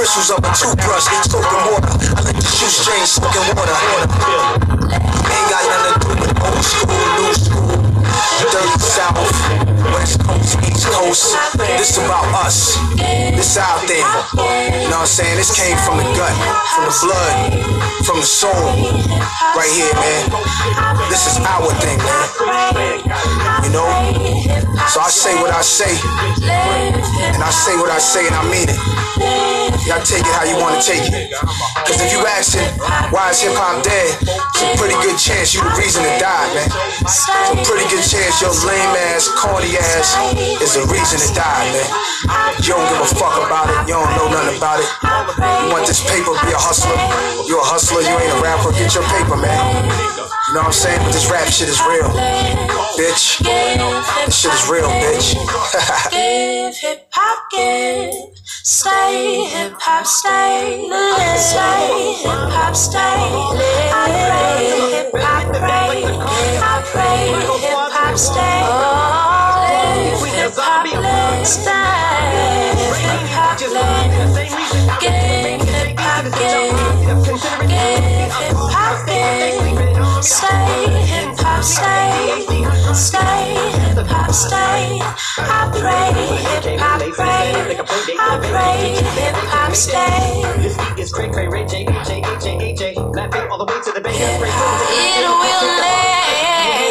bristles 0.00 0.32
of 0.32 0.40
a 0.40 0.48
toothbrush, 0.56 1.12
soaking 1.28 1.60
water. 1.68 1.92
I 2.16 2.24
let 2.24 2.32
the 2.32 2.40
shoestring 2.40 3.04
soaking 3.04 3.52
water. 3.52 3.76
Ain't 4.96 5.48
got 5.52 5.60
nothing 5.68 5.92
to 5.92 6.00
do 6.00 6.10
with 6.24 6.40
old 6.40 6.64
school, 6.64 7.04
new 7.20 7.36
school. 7.36 7.76
Dirty 8.48 8.80
South, 8.80 9.28
West 9.92 10.24
Coast, 10.24 10.56
East 10.64 10.88
Coast. 10.88 11.36
This 11.76 12.00
about 12.00 12.24
us. 12.48 12.80
This 12.96 13.60
our 13.60 13.76
thing. 13.84 14.00
You 14.00 14.88
know 14.88 15.04
what 15.04 15.04
I'm 15.04 15.16
saying? 15.20 15.36
This 15.36 15.52
came 15.52 15.76
from 15.84 16.00
the 16.00 16.08
gut, 16.16 16.32
from 16.72 16.88
the 16.88 16.96
blood, 17.04 17.36
from 18.08 18.16
the 18.24 18.28
soul. 18.40 18.56
Right 19.52 19.68
here, 19.68 19.92
man. 20.00 20.32
This 21.12 21.28
is 21.28 21.36
our 21.44 21.68
thing, 21.76 22.00
man. 22.00 22.24
You 23.68 23.70
know? 23.76 23.84
So 24.88 25.04
I 25.04 25.12
say 25.12 25.36
what 25.44 25.52
I 25.52 25.60
say. 25.60 25.92
And 27.36 27.42
I 27.44 27.50
say 27.52 27.76
what 27.76 27.90
I 27.90 27.98
say 27.98 28.24
and 28.26 28.34
I 28.34 28.42
mean 28.48 28.68
it. 28.72 29.59
Y'all 29.88 30.02
take 30.04 30.20
it 30.20 30.34
how 30.36 30.44
you 30.44 30.56
want 30.60 30.76
to 30.76 30.82
take 30.84 31.08
it. 31.08 31.32
Cause 31.88 31.98
if 32.00 32.12
you 32.12 32.20
asking 32.26 32.68
why 33.10 33.30
is 33.32 33.40
hip 33.40 33.56
hop 33.56 33.82
dead, 33.82 34.12
it's 34.20 34.62
a 34.62 34.76
pretty 34.76 34.96
good 35.00 35.16
chance 35.16 35.56
you 35.56 35.64
the 35.64 35.72
reason 35.80 36.04
to 36.04 36.12
die, 36.20 36.48
man. 36.52 36.68
It's 37.00 37.26
a 37.26 37.56
pretty 37.64 37.88
good 37.88 38.04
chance 38.04 38.40
your 38.44 38.52
lame 38.68 38.94
ass, 39.12 39.26
corny 39.40 39.76
ass 39.80 40.14
is 40.60 40.76
the 40.76 40.84
reason 40.92 41.18
to 41.18 41.28
die, 41.32 41.66
man. 41.72 41.88
You 42.60 42.76
don't 42.76 42.86
give 42.92 43.00
a 43.00 43.10
fuck 43.16 43.40
about 43.40 43.72
it. 43.72 43.88
You 43.88 43.96
don't 43.96 44.12
know 44.20 44.28
nothing 44.28 44.60
about 44.60 44.84
it. 44.84 44.88
You 45.64 45.72
want 45.72 45.88
this 45.88 46.04
paper, 46.04 46.36
be 46.44 46.52
a 46.52 46.60
hustler. 46.60 46.96
You 47.48 47.56
a 47.56 47.64
hustler, 47.64 48.04
you 48.04 48.14
ain't 48.14 48.32
a 48.36 48.40
rapper. 48.44 48.72
Get 48.76 48.94
your 48.94 49.06
paper, 49.08 49.36
man. 49.40 49.56
You 50.50 50.54
know 50.54 50.62
what 50.62 50.66
I'm 50.66 50.72
saying? 50.72 50.98
But 51.04 51.12
this 51.12 51.30
rap 51.30 51.46
shit 51.46 51.68
is 51.68 51.78
real. 51.78 52.10
Bitch. 52.98 53.38
This 54.26 54.34
shit 54.34 54.52
is 54.52 54.68
real, 54.68 54.90
bitch. 54.98 55.38
give 56.10 56.76
hip 56.76 57.06
hop 57.12 57.38
give 57.52 58.12
stay 58.46 59.46
hip 59.46 59.74
hop 59.78 60.04
stay 60.04 60.90
stay 61.38 62.14
hip 62.18 62.50
hop 62.50 62.74
stay 62.74 62.98
I 63.94 64.10
pray 64.26 64.90
hip 64.90 65.12
hop 65.14 65.54
pray 65.54 66.02
I 66.58 66.82
pray 66.90 67.30
hip 67.62 67.78
hop 67.94 68.18
stay 68.18 68.60
live 68.74 70.34
hip 70.34 70.52
hop 70.56 70.86
live 70.92 71.46
stay 71.46 72.90
hip 72.98 73.30
hop 73.30 73.60
live 73.70 74.89
stay 80.22 81.04
hip 81.06 81.38
hop 81.38 81.62
stay 81.62 82.44
stay 82.94 83.54
hip 83.94 84.06
hop 84.06 84.30
stay. 84.32 85.00
I 85.38 85.70
pray 85.72 86.12
hip 86.66 86.80
hop 86.80 87.00
pray 87.14 87.78
I 88.18 88.38
pray 88.50 88.80
hip 89.20 89.36
hop 89.48 89.74
stay. 89.74 90.42
This 90.62 90.76
beat 90.76 90.98
is 90.98 91.12
cray 91.12 91.30
cray 91.30 91.48
ray 91.48 91.66
J 91.66 91.86
H 91.88 92.08
A 92.08 92.16
H 92.18 92.44
A 92.46 92.62
H 92.62 92.80
A 92.82 93.00
Laughing 93.00 93.48
all 93.50 93.58
the 93.58 93.64
way 93.64 93.80
to 93.84 93.92
the 93.92 94.00
bay 94.00 94.10
it 94.12 94.40
will 94.40 94.50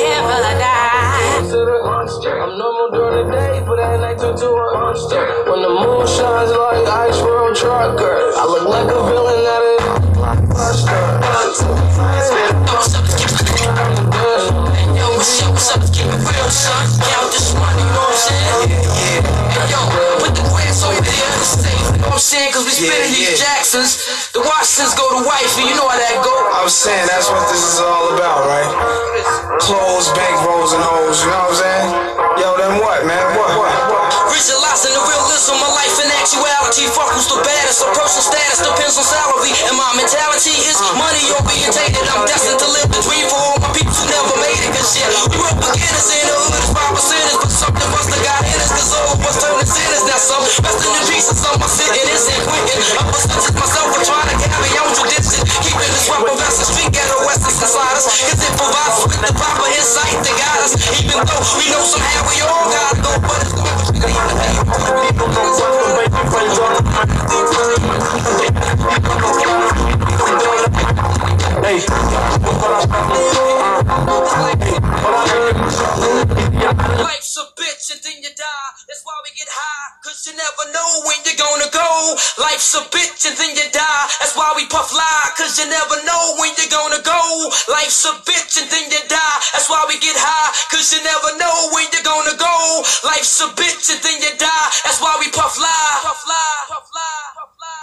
never 0.09 0.59
die. 0.59 1.35
I'm 1.39 2.57
normal 2.57 2.91
during 2.91 3.27
the 3.27 3.31
day, 3.31 3.63
but 3.65 3.79
at 3.79 3.99
night 3.99 4.19
turn 4.19 4.37
to 4.37 4.47
a 4.47 4.73
monster. 4.73 5.25
When 5.49 5.61
the 5.61 5.69
moon 5.69 6.07
shines 6.07 6.51
like 6.51 6.87
ice 6.87 7.19
road 7.21 7.55
trucker, 7.55 8.31
I 8.35 8.45
look 8.45 8.67
like 8.67 8.89
a 8.89 9.03
villain 9.07 9.28
keep 16.49 16.57
it 16.57 16.57
real, 16.57 16.57
son 16.57 16.85
Count 16.97 17.29
this 17.31 17.53
money, 17.53 17.81
you 17.81 17.93
know 17.93 18.09
what 18.09 18.17
I'm 18.17 18.25
saying? 18.25 18.81
Hey, 18.97 19.69
yo, 19.69 19.81
put 20.17 20.33
the 20.33 20.43
grass 20.49 20.81
over 20.83 20.97
there 20.97 21.29
in 21.29 21.39
the 21.39 21.49
You 21.93 22.01
know 22.01 22.09
what 22.09 22.13
I'm 22.13 22.19
saying? 22.19 22.51
Cause 22.53 22.65
we 22.65 22.73
spinning 22.73 23.13
these 23.13 23.37
Jacksons 23.37 24.31
The 24.33 24.41
Washingtons 24.41 24.97
go 24.97 25.05
to 25.13 25.25
wifey, 25.25 25.69
you 25.69 25.75
know 25.77 25.87
how 25.87 25.97
that 25.97 26.17
go 26.25 26.33
I 26.49 26.63
was 26.65 26.73
saying 26.73 27.05
that's 27.07 27.29
what 27.29 27.45
this 27.53 27.61
is 27.61 27.79
all 27.79 28.15
about, 28.17 28.45
right? 28.49 28.69
Clothes, 29.61 30.09
bankrolls, 30.17 30.73
and 30.73 30.81
hoes, 30.81 31.21
you 31.21 31.29
know 31.29 31.45
what 31.45 31.53
I'm 31.53 31.61
saying? 31.61 31.87
Yo, 32.39 32.55
then 32.55 32.79
what, 32.79 33.03
man? 33.05 33.35
What? 33.35 33.51
What? 33.59 33.73
What? 33.91 34.07
Visualizing 34.31 34.95
the 34.95 35.03
realism 35.03 35.55
of 35.55 35.59
my 35.59 35.71
life 35.75 35.95
and 35.99 36.11
actuality. 36.15 36.87
Fuck 36.87 37.11
who's 37.11 37.27
the 37.27 37.35
baddest. 37.43 37.83
A 37.83 37.91
personal 37.91 38.23
status 38.23 38.63
depends 38.63 38.95
on 38.95 39.03
salary. 39.03 39.51
And 39.67 39.75
my 39.75 39.91
mentality 39.99 40.55
is 40.55 40.79
money 40.95 41.25
or 41.35 41.43
being 41.43 41.67
tainted. 41.67 42.07
I'm 42.15 42.23
destined 42.23 42.58
never 80.49 80.71
know 80.73 80.89
when 81.05 81.17
you're 81.25 81.37
gonna 81.37 81.69
go. 81.69 82.15
Life's 82.41 82.73
a 82.73 82.81
bitch 82.89 83.27
and 83.29 83.37
then 83.37 83.53
you 83.55 83.69
die. 83.71 84.05
That's 84.19 84.35
why 84.35 84.53
we 84.55 84.65
puff 84.65 84.93
lie. 84.93 85.29
Cause 85.37 85.59
you 85.59 85.69
never 85.69 86.01
know 86.05 86.35
when 86.41 86.51
you're 86.57 86.73
gonna 86.73 87.01
go. 87.05 87.21
Life's 87.69 88.05
a 88.05 88.13
bitch 88.25 88.57
and 88.61 88.69
then 88.71 88.89
you 88.89 89.01
die. 89.07 89.37
That's 89.53 89.69
why 89.69 89.85
we 89.87 89.99
get 89.99 90.17
high. 90.17 90.49
Cause 90.73 90.89
you 90.93 91.03
never 91.03 91.37
know 91.37 91.69
when 91.73 91.85
you're 91.93 92.05
gonna 92.05 92.37
go. 92.37 92.55
Life's 93.05 93.41
a 93.41 93.47
bitch 93.53 93.93
and 93.93 94.01
then 94.01 94.17
you 94.21 94.33
die. 94.37 94.67
That's 94.85 95.01
why 95.01 95.17
we 95.19 95.29
puff 95.29 95.57
lie. 95.59 95.99
Puff 96.01 96.23
lie. 96.25 96.65
Puff 96.69 96.89
lie. 96.95 97.29
Puff 97.35 97.45
lie. 97.45 97.48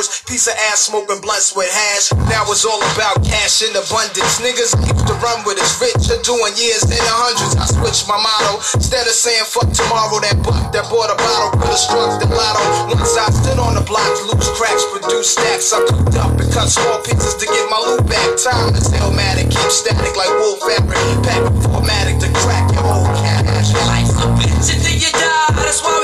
first 0.00 0.24
piece 0.24 0.48
of 0.48 0.56
ass 0.72 0.88
smoking 0.88 1.20
blunts 1.20 1.52
with 1.52 1.68
hash. 1.68 2.08
Now 2.32 2.48
it's 2.48 2.64
all 2.64 2.80
about 2.96 3.20
cash 3.20 3.60
in 3.60 3.68
abundance. 3.76 4.40
Niggas 4.40 4.72
used 4.80 5.04
to 5.04 5.14
run 5.20 5.44
with 5.44 5.60
us, 5.60 5.76
rich 5.76 6.08
are 6.08 6.16
doing 6.24 6.56
years 6.56 6.88
in 6.88 6.96
the 6.96 7.14
hundreds. 7.20 7.52
I 7.60 7.68
switched 7.68 8.08
my 8.08 8.16
motto. 8.16 8.64
Instead 8.80 9.04
of 9.04 9.12
saying 9.12 9.44
fuck 9.44 9.68
tomorrow, 9.76 10.16
that 10.24 10.40
buck 10.40 10.72
that 10.72 10.88
bought 10.88 11.12
a 11.12 11.16
bottle 11.20 11.52
could 11.60 11.68
have 11.68 11.76
struck 11.76 12.16
the 12.16 12.32
lotto. 12.32 12.96
Once 12.96 13.12
I 13.12 13.28
stood 13.28 13.60
on 13.60 13.76
the 13.76 13.84
block, 13.84 14.08
loose 14.24 14.48
cracks, 14.56 14.88
produce 14.88 15.36
stacks. 15.36 15.68
I 15.76 15.84
cooked 15.84 16.16
up 16.16 16.32
and 16.32 16.48
cut 16.48 16.72
small 16.72 17.04
pieces 17.04 17.36
to 17.36 17.44
get 17.44 17.68
my 17.68 17.76
loot 17.84 18.08
back. 18.08 18.40
Time 18.40 18.72
is 18.72 18.88
illmatic, 18.96 19.52
keep 19.52 19.68
static 19.68 20.16
like 20.16 20.32
wool 20.40 20.56
fabric. 20.64 20.96
Pack 21.28 21.44
formatic 21.68 22.16
to 22.24 22.28
crack 22.40 22.59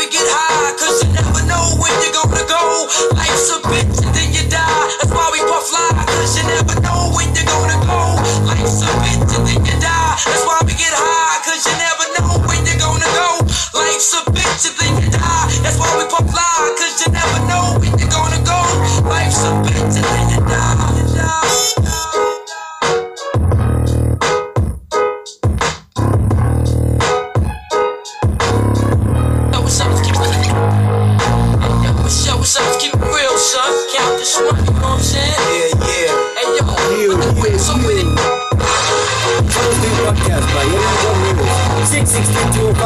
Get 0.06 0.22
high. 0.22 0.70
Cause 0.78 1.02
you 1.02 1.10
never 1.18 1.42
know 1.50 1.74
when 1.82 1.90
you're 1.98 2.14
gonna 2.14 2.46
go. 2.46 2.86
Life's 3.18 3.50
a 3.50 3.58
bitch 3.66 3.98
and 4.06 4.14
then 4.14 4.30
you 4.30 4.46
die. 4.46 4.86
That's 5.02 5.10
why 5.10 5.26
we 5.34 5.42
puff 5.42 5.66
fly. 5.66 5.90
Cause 6.06 6.38
you 6.38 6.46
never 6.46 6.78
know 6.78 7.10
when 7.10 7.26
you're 7.34 7.42
gonna 7.42 7.74
go. 7.82 8.14
Life's 8.46 8.86
a 8.86 8.90
bitch 9.02 9.34
and 9.34 9.42
then 9.42 9.60
you 9.66 9.74
die. 9.82 10.14
That's 10.30 10.46
why 10.46 10.62
we 10.62 10.78
get 10.78 10.94
high. 10.94 11.42
Cause 11.42 11.66
you 11.66 11.74
never 11.82 12.06
know 12.14 12.38
when 12.46 12.62
you're 12.62 12.78
gonna 12.78 13.10
go. 13.18 13.42
Life's 13.74 14.14
a 14.14 14.22
bitch 14.30 14.70
and 14.70 14.76
then 14.78 14.92
you 15.02 15.10
die. 15.10 15.46
That's 15.66 15.74
why 15.74 15.90
we 15.98 16.06
puff 16.06 16.22
fly. 16.30 16.54
Cause 16.78 17.02
you 17.02 17.10
never 17.10 17.38
know 17.50 17.74
when 17.82 17.90
you're 17.98 18.12
gonna 18.12 18.38
go. 18.46 18.62
Life's 19.10 19.42
a 19.42 19.50
bitch 19.66 19.90
and 19.90 20.06
then. 20.06 20.24
You 20.30 20.40
die. 20.46 20.65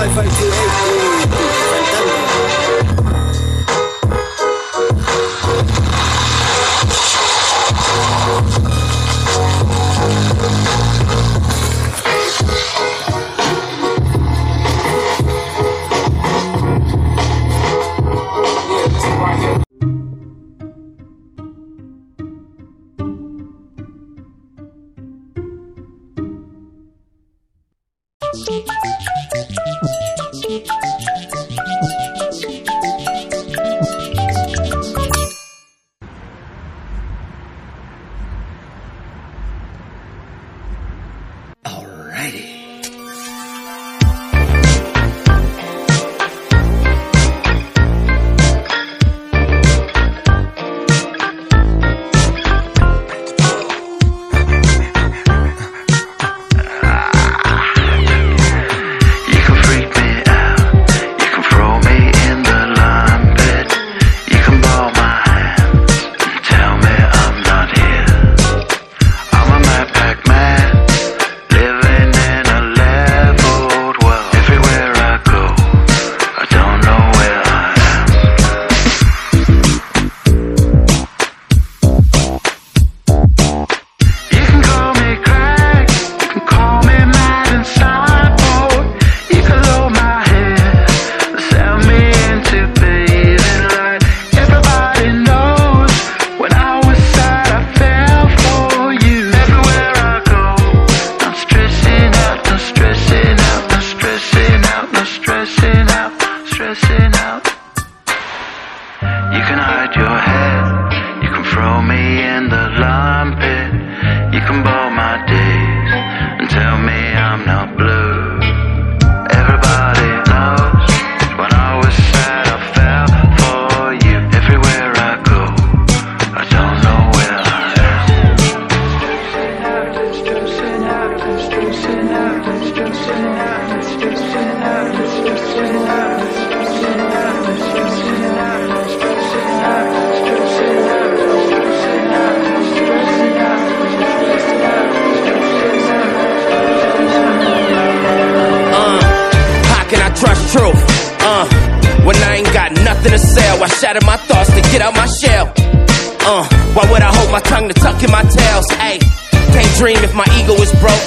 528 0.08 0.69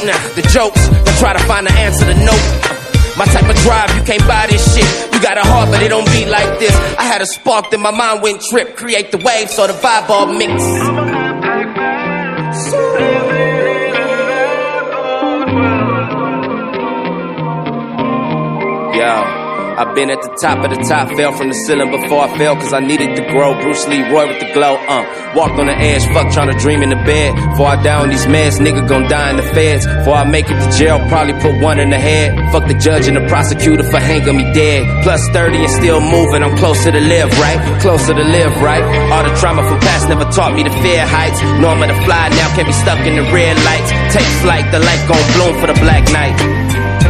Nah, 0.06 0.12
the 0.36 0.42
jokes, 0.52 0.90
I 0.90 1.18
try 1.18 1.32
to 1.32 1.40
find 1.48 1.66
the 1.66 1.72
answer 1.72 2.04
to. 2.06 2.12
Uh, 2.12 2.74
my 3.18 3.26
type 3.26 3.50
of 3.50 3.56
drive, 3.64 3.96
you 3.96 4.04
can't 4.04 4.28
buy 4.28 4.48
this 4.48 4.76
shit. 4.76 5.14
You 5.14 5.22
got 5.22 5.38
a 5.38 5.48
heart, 5.48 5.70
but 5.70 5.82
it 5.82 5.90
don't 5.90 6.06
beat 6.08 6.28
like 6.28 6.60
this. 6.60 6.76
I 6.98 7.04
had 7.04 7.22
a 7.22 7.26
spark, 7.26 7.70
then 7.70 7.80
my 7.82 7.92
mind 7.92 8.22
went 8.22 8.42
trip. 8.42 8.76
Create 8.76 9.12
the 9.12 9.18
wave, 9.18 9.50
so 9.50 9.66
the 9.66 9.74
vibe 9.74 10.10
all 10.10 10.28
mix. 10.28 10.52
Yo, 18.98 19.33
I've 19.78 19.96
been 19.96 20.10
at 20.10 20.22
the 20.22 20.30
top 20.42 20.64
of 20.64 20.70
the 20.70 20.82
top, 20.86 21.10
fell 21.18 21.32
from 21.34 21.50
the 21.50 21.58
ceiling 21.66 21.90
before 21.90 22.24
I 22.26 22.38
fell, 22.38 22.56
cause 22.56 22.74
I 22.74 22.80
needed 22.80 23.16
to 23.18 23.24
grow. 23.34 23.54
Bruce 23.62 23.88
Lee, 23.88 24.02
Roy 24.12 24.28
with 24.28 24.40
the 24.40 24.54
glow, 24.54 24.76
uh. 24.76 25.04
Walked 25.34 25.58
on 25.58 25.66
the 25.66 25.74
edge, 25.74 26.06
fuck 26.14 26.32
trying 26.32 26.54
to 26.54 26.58
dream 26.62 26.84
in 26.84 26.90
the 26.90 27.02
bed. 27.10 27.34
Before 27.34 27.68
I 27.74 27.82
die 27.82 28.02
on 28.02 28.10
these 28.10 28.26
meds, 28.28 28.62
nigga 28.62 28.88
gon' 28.88 29.10
die 29.10 29.32
in 29.32 29.38
the 29.38 29.48
feds. 29.58 29.88
Before 29.88 30.14
I 30.14 30.26
make 30.30 30.46
it 30.46 30.58
to 30.62 30.70
jail, 30.78 31.00
probably 31.10 31.34
put 31.42 31.60
one 31.60 31.80
in 31.80 31.90
the 31.90 31.98
head. 31.98 32.38
Fuck 32.52 32.68
the 32.68 32.78
judge 32.78 33.08
and 33.08 33.18
the 33.18 33.26
prosecutor 33.28 33.84
for 33.90 33.98
hanging 34.00 34.38
me 34.38 34.46
dead. 34.54 34.86
Plus 35.04 35.28
30 35.30 35.58
and 35.58 35.74
still 35.74 36.00
moving, 36.00 36.44
I'm 36.44 36.56
closer 36.58 36.92
to 36.92 37.02
live, 37.02 37.34
right? 37.40 37.58
Closer 37.82 38.14
to 38.14 38.24
live, 38.24 38.54
right? 38.62 38.84
All 39.12 39.24
the 39.24 39.34
trauma 39.42 39.68
from 39.68 39.80
past 39.82 40.08
never 40.08 40.26
taught 40.30 40.54
me 40.54 40.64
to 40.64 40.74
fear 40.86 41.06
heights. 41.06 41.42
I'm 41.42 41.82
to 41.82 41.98
fly 42.06 42.30
now, 42.30 42.56
can't 42.56 42.68
be 42.68 42.74
stuck 42.74 43.00
in 43.08 43.16
the 43.16 43.26
red 43.34 43.58
lights. 43.66 43.90
Take 44.14 44.30
flight, 44.46 44.70
the 44.72 44.80
light 44.80 45.02
gon' 45.10 45.26
bloom 45.34 45.60
for 45.60 45.68
the 45.68 45.80
black 45.82 46.06
night. 46.14 46.63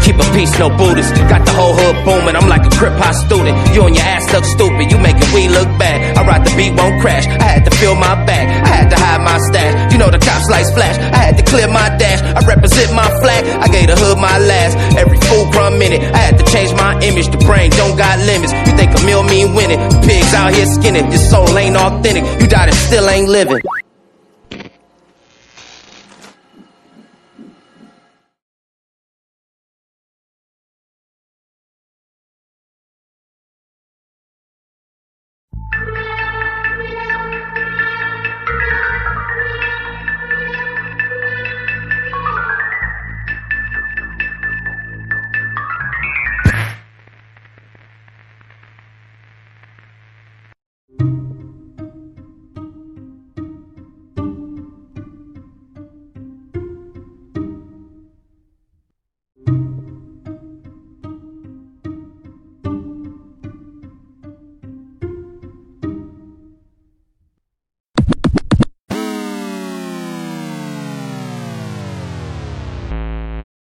Keep 0.04 0.20
a 0.20 0.28
peace, 0.36 0.52
no 0.60 0.68
Buddhist. 0.68 1.16
Got 1.32 1.48
the 1.48 1.56
whole 1.56 1.72
hood 1.72 1.96
booming. 2.04 2.36
I'm 2.36 2.52
like 2.52 2.68
a 2.68 2.74
crip 2.76 2.92
hop 3.00 3.16
student. 3.16 3.56
You 3.72 3.88
and 3.88 3.96
your 3.96 4.04
ass 4.04 4.28
look 4.36 4.44
stupid. 4.44 4.92
You 4.92 5.00
making 5.00 5.32
we 5.32 5.48
look 5.48 5.72
bad. 5.80 6.18
I 6.20 6.28
ride 6.28 6.44
the 6.44 6.52
beat, 6.60 6.76
won't 6.76 7.00
crash. 7.00 7.24
I 7.26 7.48
had 7.56 7.64
to 7.64 7.72
fill 7.80 7.96
my 7.96 8.12
bag. 8.28 8.52
I 8.52 8.68
had 8.68 8.90
to 8.92 9.00
hide 9.00 9.24
my 9.24 9.40
stash. 9.48 9.94
You 9.94 9.98
know 9.98 10.12
the 10.12 10.20
cops 10.20 10.52
lights 10.52 10.72
flash. 10.76 11.00
I 11.00 11.32
had 11.32 11.38
to 11.40 11.44
clear 11.48 11.72
my 11.72 11.88
dash. 11.96 12.20
I 12.20 12.44
represent 12.44 12.92
my 12.92 13.08
flag. 13.24 13.48
I 13.64 13.72
gave 13.72 13.88
the 13.88 13.96
hood 13.96 14.20
my 14.20 14.38
last. 14.44 14.76
Every 15.00 15.20
fool 15.24 15.48
crumb 15.56 15.80
minute. 15.80 16.04
I 16.12 16.20
had 16.20 16.36
to 16.36 16.46
change 16.52 16.76
my 16.76 17.00
image. 17.00 17.32
The 17.32 17.40
brain 17.48 17.72
don't 17.72 17.96
got 17.96 18.20
limits. 18.28 18.52
You 18.68 18.76
think 18.76 18.92
a 18.92 19.02
meal 19.08 19.24
mean 19.24 19.56
winning? 19.56 19.80
Pigs 20.04 20.34
out 20.36 20.52
here 20.54 20.68
skinning. 20.68 21.08
Your 21.16 21.24
soul 21.32 21.48
ain't 21.58 21.80
authentic. 21.80 22.28
You 22.42 22.48
died 22.52 22.68
and 22.68 22.76
still 22.76 23.08
ain't 23.08 23.30
living. 23.30 23.64